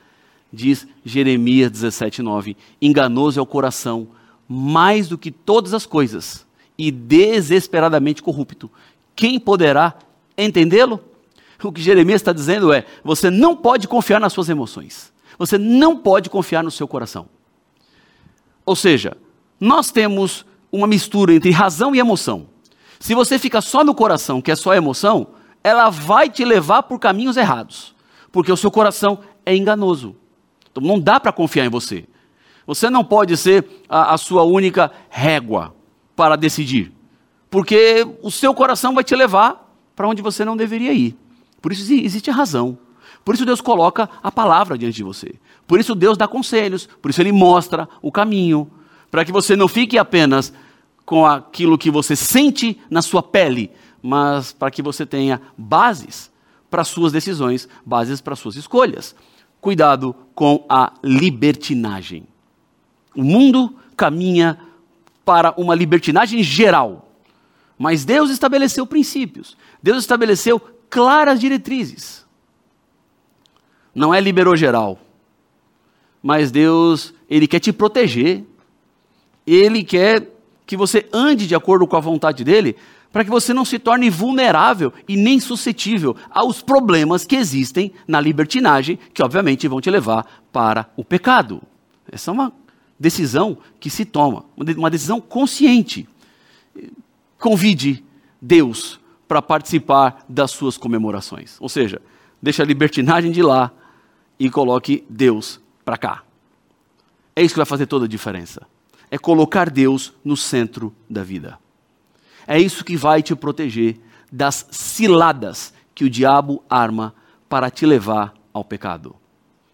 Diz 0.51 0.87
Jeremias 1.03 1.71
17:9: 1.71 2.55
Enganoso 2.81 3.39
é 3.39 3.41
o 3.41 3.45
coração 3.45 4.07
mais 4.47 5.07
do 5.07 5.17
que 5.17 5.31
todas 5.31 5.73
as 5.73 5.85
coisas 5.85 6.45
e 6.77 6.91
desesperadamente 6.91 8.21
corrupto. 8.21 8.69
Quem 9.15 9.39
poderá 9.39 9.95
entendê-lo? 10.37 10.99
O 11.63 11.71
que 11.71 11.81
Jeremias 11.81 12.21
está 12.21 12.33
dizendo 12.33 12.73
é: 12.73 12.85
você 13.03 13.29
não 13.29 13.55
pode 13.55 13.87
confiar 13.87 14.19
nas 14.19 14.33
suas 14.33 14.49
emoções, 14.49 15.11
você 15.37 15.57
não 15.57 15.95
pode 15.97 16.29
confiar 16.29 16.63
no 16.63 16.71
seu 16.71 16.87
coração. 16.87 17.27
Ou 18.65 18.75
seja, 18.75 19.15
nós 19.59 19.91
temos 19.91 20.45
uma 20.71 20.87
mistura 20.87 21.33
entre 21.33 21.51
razão 21.51 21.93
e 21.95 21.99
emoção. 21.99 22.47
Se 22.99 23.15
você 23.15 23.39
fica 23.39 23.61
só 23.61 23.83
no 23.83 23.95
coração, 23.95 24.41
que 24.41 24.51
é 24.51 24.55
só 24.55 24.73
emoção, 24.73 25.27
ela 25.63 25.89
vai 25.89 26.29
te 26.29 26.45
levar 26.45 26.83
por 26.83 26.99
caminhos 26.99 27.37
errados, 27.37 27.95
porque 28.31 28.51
o 28.51 28.57
seu 28.57 28.71
coração 28.71 29.19
é 29.45 29.55
enganoso. 29.55 30.15
Então 30.71 30.83
não 30.83 30.99
dá 30.99 31.19
para 31.19 31.31
confiar 31.31 31.65
em 31.65 31.69
você. 31.69 32.05
Você 32.65 32.89
não 32.89 33.03
pode 33.03 33.35
ser 33.37 33.65
a, 33.89 34.13
a 34.13 34.17
sua 34.17 34.43
única 34.43 34.91
régua 35.09 35.75
para 36.15 36.35
decidir, 36.35 36.91
porque 37.49 38.07
o 38.21 38.31
seu 38.31 38.53
coração 38.53 38.93
vai 38.93 39.03
te 39.03 39.15
levar 39.15 39.71
para 39.95 40.07
onde 40.07 40.21
você 40.21 40.45
não 40.45 40.55
deveria 40.55 40.93
ir. 40.93 41.17
Por 41.61 41.71
isso 41.71 41.91
existe 41.93 42.29
a 42.29 42.33
razão. 42.33 42.77
Por 43.23 43.35
isso 43.35 43.45
Deus 43.45 43.61
coloca 43.61 44.09
a 44.23 44.31
palavra 44.31 44.77
diante 44.77 44.95
de 44.95 45.03
você. 45.03 45.35
Por 45.67 45.79
isso 45.79 45.93
Deus 45.93 46.17
dá 46.17 46.27
conselhos. 46.27 46.87
Por 47.01 47.11
isso 47.11 47.21
Ele 47.21 47.31
mostra 47.31 47.87
o 48.01 48.11
caminho. 48.11 48.69
Para 49.11 49.23
que 49.23 49.31
você 49.31 49.55
não 49.55 49.67
fique 49.67 49.97
apenas 49.97 50.53
com 51.11 51.25
aquilo 51.25 51.77
que 51.77 51.91
você 51.91 52.15
sente 52.15 52.79
na 52.89 53.01
sua 53.01 53.21
pele, 53.21 53.69
mas 54.01 54.53
para 54.53 54.71
que 54.71 54.81
você 54.81 55.05
tenha 55.05 55.41
bases 55.57 56.31
para 56.69 56.85
suas 56.85 57.11
decisões, 57.11 57.67
bases 57.85 58.21
para 58.21 58.33
suas 58.33 58.55
escolhas. 58.55 59.13
Cuidado 59.59 60.15
com 60.33 60.65
a 60.69 60.93
libertinagem. 61.03 62.25
O 63.13 63.25
mundo 63.25 63.75
caminha 63.97 64.57
para 65.25 65.53
uma 65.57 65.75
libertinagem 65.75 66.41
geral. 66.41 67.11
Mas 67.77 68.05
Deus 68.05 68.29
estabeleceu 68.29 68.87
princípios. 68.87 69.57
Deus 69.83 69.97
estabeleceu 69.97 70.61
claras 70.89 71.41
diretrizes. 71.41 72.25
Não 73.93 74.13
é 74.13 74.21
liberou 74.21 74.55
geral. 74.55 74.97
Mas 76.23 76.51
Deus, 76.51 77.13
ele 77.29 77.49
quer 77.49 77.59
te 77.59 77.73
proteger. 77.73 78.45
Ele 79.45 79.83
quer 79.83 80.31
que 80.71 80.77
você 80.77 81.05
ande 81.11 81.47
de 81.47 81.53
acordo 81.53 81.85
com 81.85 81.97
a 81.97 81.99
vontade 81.99 82.45
dele, 82.45 82.77
para 83.11 83.25
que 83.25 83.29
você 83.29 83.53
não 83.53 83.65
se 83.65 83.77
torne 83.77 84.09
vulnerável 84.09 84.93
e 85.05 85.17
nem 85.17 85.37
suscetível 85.37 86.15
aos 86.29 86.61
problemas 86.61 87.25
que 87.25 87.35
existem 87.35 87.91
na 88.07 88.21
libertinagem, 88.21 88.97
que 89.13 89.21
obviamente 89.21 89.67
vão 89.67 89.81
te 89.81 89.89
levar 89.89 90.25
para 90.49 90.89
o 90.95 91.03
pecado. 91.03 91.61
Essa 92.09 92.31
é 92.31 92.33
uma 92.33 92.53
decisão 92.97 93.57
que 93.81 93.89
se 93.89 94.05
toma, 94.05 94.45
uma 94.55 94.89
decisão 94.89 95.19
consciente. 95.19 96.07
Convide 97.37 98.01
Deus 98.41 98.97
para 99.27 99.41
participar 99.41 100.23
das 100.29 100.51
suas 100.51 100.77
comemorações. 100.77 101.57
Ou 101.59 101.67
seja, 101.67 102.01
deixa 102.41 102.63
a 102.63 102.65
libertinagem 102.65 103.33
de 103.33 103.43
lá 103.43 103.73
e 104.39 104.49
coloque 104.49 105.03
Deus 105.09 105.59
para 105.83 105.97
cá. 105.97 106.23
É 107.35 107.43
isso 107.43 107.55
que 107.55 107.59
vai 107.59 107.65
fazer 107.65 107.87
toda 107.87 108.05
a 108.05 108.07
diferença. 108.07 108.65
É 109.11 109.17
colocar 109.17 109.69
Deus 109.69 110.13
no 110.23 110.37
centro 110.37 110.95
da 111.09 111.21
vida. 111.21 111.59
É 112.47 112.57
isso 112.57 112.83
que 112.83 112.95
vai 112.95 113.21
te 113.21 113.35
proteger 113.35 113.99
das 114.31 114.65
ciladas 114.71 115.73
que 115.93 116.05
o 116.05 116.09
diabo 116.09 116.63
arma 116.69 117.13
para 117.49 117.69
te 117.69 117.85
levar 117.85 118.33
ao 118.53 118.63
pecado, 118.63 119.15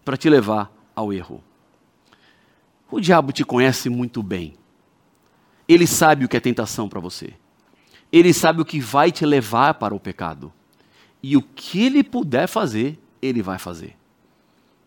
para 0.04 0.16
te 0.16 0.28
levar 0.28 0.70
ao 0.94 1.12
erro. 1.12 1.42
O 2.90 3.00
diabo 3.00 3.32
te 3.32 3.44
conhece 3.44 3.88
muito 3.88 4.22
bem. 4.22 4.56
Ele 5.68 5.86
sabe 5.86 6.24
o 6.24 6.28
que 6.28 6.36
é 6.36 6.40
tentação 6.40 6.88
para 6.88 6.98
você. 6.98 7.34
Ele 8.10 8.32
sabe 8.32 8.60
o 8.60 8.64
que 8.64 8.80
vai 8.80 9.12
te 9.12 9.24
levar 9.24 9.74
para 9.74 9.94
o 9.94 10.00
pecado. 10.00 10.52
E 11.22 11.36
o 11.36 11.42
que 11.42 11.84
ele 11.84 12.02
puder 12.02 12.48
fazer, 12.48 12.98
ele 13.20 13.42
vai 13.42 13.58
fazer. 13.58 13.94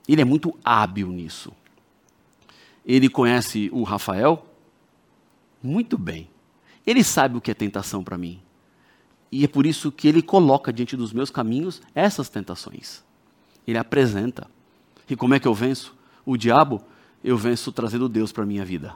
Ele 0.07 0.21
é 0.21 0.25
muito 0.25 0.57
hábil 0.63 1.07
nisso. 1.09 1.53
Ele 2.85 3.09
conhece 3.09 3.69
o 3.71 3.83
Rafael 3.83 4.45
muito 5.61 5.97
bem. 5.97 6.29
Ele 6.85 7.03
sabe 7.03 7.37
o 7.37 7.41
que 7.41 7.51
é 7.51 7.53
tentação 7.53 8.03
para 8.03 8.17
mim. 8.17 8.41
E 9.31 9.45
é 9.45 9.47
por 9.47 9.65
isso 9.65 9.91
que 9.91 10.07
ele 10.07 10.21
coloca 10.21 10.73
diante 10.73 10.97
dos 10.97 11.13
meus 11.13 11.29
caminhos 11.29 11.81
essas 11.95 12.27
tentações. 12.27 13.03
Ele 13.65 13.77
apresenta. 13.77 14.47
E 15.09 15.15
como 15.15 15.33
é 15.33 15.39
que 15.39 15.47
eu 15.47 15.53
venço? 15.53 15.95
O 16.25 16.35
diabo 16.35 16.81
eu 17.23 17.37
venço 17.37 17.71
trazendo 17.71 18.09
Deus 18.09 18.31
para 18.31 18.43
a 18.43 18.47
minha 18.47 18.65
vida. 18.65 18.95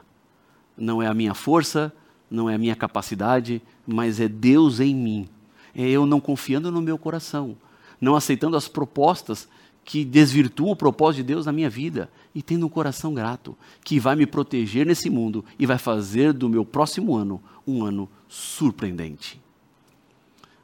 Não 0.76 1.02
é 1.02 1.06
a 1.06 1.14
minha 1.14 1.32
força, 1.32 1.92
não 2.30 2.50
é 2.50 2.54
a 2.54 2.58
minha 2.58 2.76
capacidade, 2.76 3.62
mas 3.86 4.20
é 4.20 4.28
Deus 4.28 4.80
em 4.80 4.94
mim. 4.94 5.28
É 5.74 5.88
eu 5.88 6.04
não 6.04 6.20
confiando 6.20 6.70
no 6.70 6.82
meu 6.82 6.98
coração, 6.98 7.56
não 8.00 8.16
aceitando 8.16 8.56
as 8.56 8.66
propostas 8.66 9.48
que 9.86 10.04
desvirtuam 10.04 10.72
o 10.72 10.76
propósito 10.76 11.18
de 11.18 11.32
Deus 11.32 11.46
na 11.46 11.52
minha 11.52 11.70
vida 11.70 12.10
e 12.34 12.42
tendo 12.42 12.66
um 12.66 12.68
coração 12.68 13.14
grato, 13.14 13.56
que 13.84 14.00
vai 14.00 14.16
me 14.16 14.26
proteger 14.26 14.84
nesse 14.84 15.08
mundo 15.08 15.44
e 15.56 15.64
vai 15.64 15.78
fazer 15.78 16.32
do 16.32 16.48
meu 16.48 16.64
próximo 16.64 17.14
ano 17.14 17.40
um 17.64 17.84
ano 17.84 18.08
surpreendente. 18.28 19.40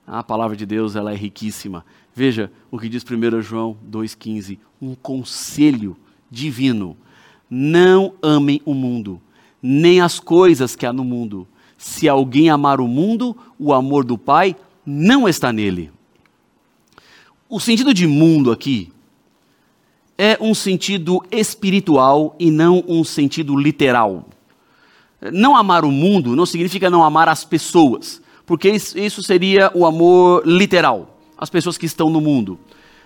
A 0.04 0.24
palavra 0.24 0.56
de 0.56 0.66
Deus 0.66 0.96
ela 0.96 1.12
é 1.12 1.14
riquíssima. 1.14 1.86
Veja 2.12 2.50
o 2.68 2.76
que 2.76 2.88
diz 2.88 3.04
1 3.04 3.40
João 3.42 3.76
2,15: 3.88 4.58
um 4.80 4.96
conselho 4.96 5.96
divino. 6.28 6.96
Não 7.48 8.14
amem 8.20 8.60
o 8.64 8.74
mundo, 8.74 9.22
nem 9.62 10.00
as 10.00 10.18
coisas 10.18 10.74
que 10.74 10.84
há 10.84 10.92
no 10.92 11.04
mundo. 11.04 11.46
Se 11.78 12.08
alguém 12.08 12.50
amar 12.50 12.80
o 12.80 12.88
mundo, 12.88 13.36
o 13.56 13.72
amor 13.72 14.04
do 14.04 14.18
Pai 14.18 14.56
não 14.84 15.28
está 15.28 15.52
nele. 15.52 15.92
O 17.48 17.60
sentido 17.60 17.94
de 17.94 18.06
mundo 18.06 18.50
aqui 18.50 18.90
é 20.22 20.38
um 20.40 20.54
sentido 20.54 21.20
espiritual 21.32 22.36
e 22.38 22.48
não 22.48 22.84
um 22.86 23.02
sentido 23.02 23.56
literal. 23.56 24.24
Não 25.32 25.56
amar 25.56 25.84
o 25.84 25.90
mundo 25.90 26.36
não 26.36 26.46
significa 26.46 26.88
não 26.88 27.02
amar 27.02 27.28
as 27.28 27.44
pessoas, 27.44 28.22
porque 28.46 28.68
isso 28.70 29.20
seria 29.20 29.72
o 29.74 29.84
amor 29.84 30.44
literal, 30.46 31.18
as 31.36 31.50
pessoas 31.50 31.76
que 31.76 31.86
estão 31.86 32.08
no 32.08 32.20
mundo. 32.20 32.56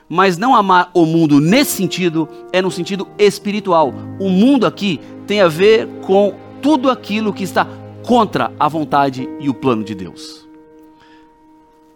Mas 0.06 0.36
não 0.36 0.54
amar 0.54 0.90
o 0.92 1.06
mundo 1.06 1.40
nesse 1.40 1.78
sentido 1.78 2.28
é 2.52 2.60
no 2.60 2.70
sentido 2.70 3.08
espiritual. 3.18 3.94
O 4.20 4.28
mundo 4.28 4.66
aqui 4.66 5.00
tem 5.26 5.40
a 5.40 5.48
ver 5.48 5.88
com 6.02 6.34
tudo 6.60 6.90
aquilo 6.90 7.32
que 7.32 7.44
está 7.44 7.66
contra 8.04 8.52
a 8.60 8.68
vontade 8.68 9.26
e 9.40 9.48
o 9.48 9.54
plano 9.54 9.82
de 9.82 9.94
Deus. 9.94 10.46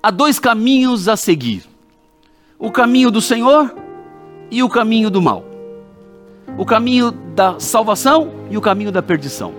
Há 0.02 0.10
dois 0.10 0.38
caminhos 0.38 1.08
a 1.08 1.16
seguir: 1.16 1.64
o 2.58 2.70
caminho 2.70 3.10
do 3.10 3.20
Senhor 3.20 3.89
e 4.50 4.62
o 4.62 4.68
caminho 4.68 5.10
do 5.10 5.22
mal. 5.22 5.44
O 6.58 6.66
caminho 6.66 7.10
da 7.10 7.58
salvação 7.60 8.30
e 8.50 8.56
o 8.56 8.60
caminho 8.60 8.90
da 8.90 9.02
perdição. 9.02 9.52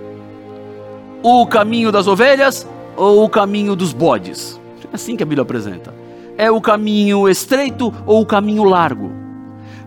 O 1.22 1.46
caminho 1.46 1.90
das 1.90 2.06
ovelhas 2.06 2.66
ou 2.96 3.24
o 3.24 3.28
caminho 3.28 3.74
dos 3.74 3.92
bodes. 3.92 4.60
É 4.92 4.94
assim 4.94 5.16
que 5.16 5.22
a 5.22 5.26
Bíblia 5.26 5.42
apresenta. 5.42 5.94
É 6.36 6.50
o 6.50 6.60
caminho 6.60 7.28
estreito 7.28 7.92
ou 8.06 8.20
o 8.20 8.26
caminho 8.26 8.64
largo. 8.64 9.10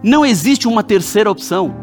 Não 0.01 0.25
existe 0.25 0.67
uma 0.67 0.83
terceira 0.83 1.29
opção. 1.29 1.75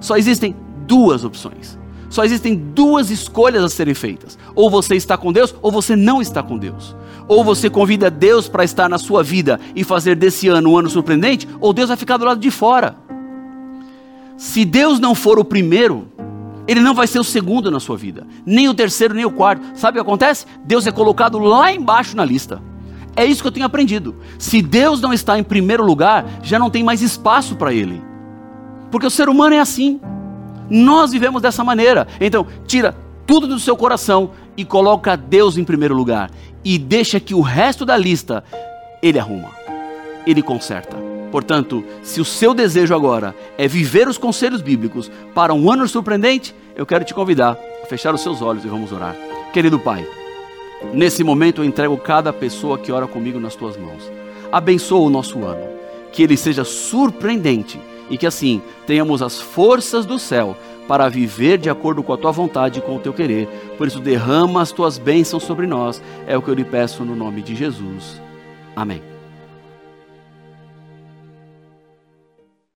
Só 0.00 0.16
existem 0.16 0.54
duas 0.86 1.24
opções. 1.24 1.78
Só 2.12 2.24
existem 2.24 2.54
duas 2.54 3.10
escolhas 3.10 3.64
a 3.64 3.70
serem 3.70 3.94
feitas. 3.94 4.38
Ou 4.54 4.68
você 4.68 4.96
está 4.96 5.16
com 5.16 5.32
Deus 5.32 5.54
ou 5.62 5.72
você 5.72 5.96
não 5.96 6.20
está 6.20 6.42
com 6.42 6.58
Deus. 6.58 6.94
Ou 7.26 7.42
você 7.42 7.70
convida 7.70 8.10
Deus 8.10 8.46
para 8.48 8.62
estar 8.62 8.86
na 8.86 8.98
sua 8.98 9.22
vida 9.22 9.58
e 9.74 9.82
fazer 9.82 10.14
desse 10.14 10.46
ano 10.46 10.72
um 10.72 10.76
ano 10.76 10.90
surpreendente, 10.90 11.48
ou 11.58 11.72
Deus 11.72 11.88
vai 11.88 11.96
ficar 11.96 12.18
do 12.18 12.26
lado 12.26 12.38
de 12.38 12.50
fora. 12.50 12.96
Se 14.36 14.62
Deus 14.62 15.00
não 15.00 15.14
for 15.14 15.38
o 15.38 15.44
primeiro, 15.44 16.06
ele 16.68 16.80
não 16.80 16.92
vai 16.92 17.06
ser 17.06 17.18
o 17.18 17.24
segundo 17.24 17.70
na 17.70 17.80
sua 17.80 17.96
vida, 17.96 18.26
nem 18.44 18.68
o 18.68 18.74
terceiro, 18.74 19.14
nem 19.14 19.24
o 19.24 19.30
quarto. 19.30 19.64
Sabe 19.74 19.98
o 19.98 20.02
que 20.02 20.06
acontece? 20.06 20.44
Deus 20.66 20.86
é 20.86 20.92
colocado 20.92 21.38
lá 21.38 21.72
embaixo 21.72 22.14
na 22.14 22.26
lista. 22.26 22.60
É 23.16 23.24
isso 23.24 23.40
que 23.40 23.48
eu 23.48 23.52
tenho 23.52 23.64
aprendido. 23.64 24.16
Se 24.38 24.60
Deus 24.60 25.00
não 25.00 25.14
está 25.14 25.38
em 25.38 25.42
primeiro 25.42 25.82
lugar, 25.82 26.26
já 26.42 26.58
não 26.58 26.68
tem 26.68 26.84
mais 26.84 27.00
espaço 27.00 27.56
para 27.56 27.72
Ele. 27.72 28.02
Porque 28.90 29.06
o 29.06 29.10
ser 29.10 29.30
humano 29.30 29.54
é 29.54 29.60
assim. 29.60 29.98
Nós 30.72 31.12
vivemos 31.12 31.42
dessa 31.42 31.62
maneira. 31.62 32.08
Então, 32.18 32.46
tira 32.66 32.96
tudo 33.26 33.46
do 33.46 33.58
seu 33.58 33.76
coração 33.76 34.30
e 34.56 34.64
coloca 34.64 35.14
Deus 35.18 35.58
em 35.58 35.64
primeiro 35.64 35.94
lugar 35.94 36.30
e 36.64 36.78
deixa 36.78 37.20
que 37.20 37.34
o 37.34 37.42
resto 37.42 37.84
da 37.84 37.94
lista 37.94 38.42
ele 39.02 39.18
arruma, 39.18 39.50
ele 40.26 40.40
conserta. 40.40 40.96
Portanto, 41.30 41.84
se 42.02 42.22
o 42.22 42.24
seu 42.24 42.54
desejo 42.54 42.94
agora 42.94 43.34
é 43.58 43.68
viver 43.68 44.08
os 44.08 44.16
conselhos 44.16 44.62
bíblicos 44.62 45.10
para 45.34 45.52
um 45.52 45.70
ano 45.70 45.86
surpreendente, 45.86 46.54
eu 46.74 46.86
quero 46.86 47.04
te 47.04 47.12
convidar 47.12 47.58
a 47.82 47.86
fechar 47.86 48.14
os 48.14 48.22
seus 48.22 48.40
olhos 48.40 48.64
e 48.64 48.68
vamos 48.68 48.92
orar. 48.92 49.14
Querido 49.52 49.78
Pai, 49.78 50.06
nesse 50.94 51.22
momento 51.22 51.60
eu 51.60 51.66
entrego 51.66 51.98
cada 51.98 52.32
pessoa 52.32 52.78
que 52.78 52.90
ora 52.90 53.06
comigo 53.06 53.38
nas 53.38 53.54
tuas 53.54 53.76
mãos. 53.76 54.10
Abençoa 54.50 55.00
o 55.00 55.10
nosso 55.10 55.44
ano, 55.44 55.66
que 56.12 56.22
ele 56.22 56.36
seja 56.36 56.64
surpreendente 56.64 57.78
e 58.12 58.18
que 58.18 58.26
assim 58.26 58.60
tenhamos 58.86 59.22
as 59.22 59.40
forças 59.40 60.04
do 60.04 60.18
céu 60.18 60.54
para 60.86 61.08
viver 61.08 61.56
de 61.56 61.70
acordo 61.70 62.02
com 62.02 62.12
a 62.12 62.16
tua 62.18 62.30
vontade 62.30 62.78
e 62.78 62.82
com 62.82 62.96
o 62.96 63.00
teu 63.00 63.14
querer. 63.14 63.48
Por 63.78 63.88
isso, 63.88 63.98
derrama 63.98 64.60
as 64.60 64.70
tuas 64.70 64.98
bênçãos 64.98 65.44
sobre 65.44 65.66
nós. 65.66 66.02
É 66.26 66.36
o 66.36 66.42
que 66.42 66.50
eu 66.50 66.54
lhe 66.54 66.64
peço 66.64 67.04
no 67.04 67.16
nome 67.16 67.40
de 67.40 67.56
Jesus. 67.56 68.20
Amém. 68.76 69.11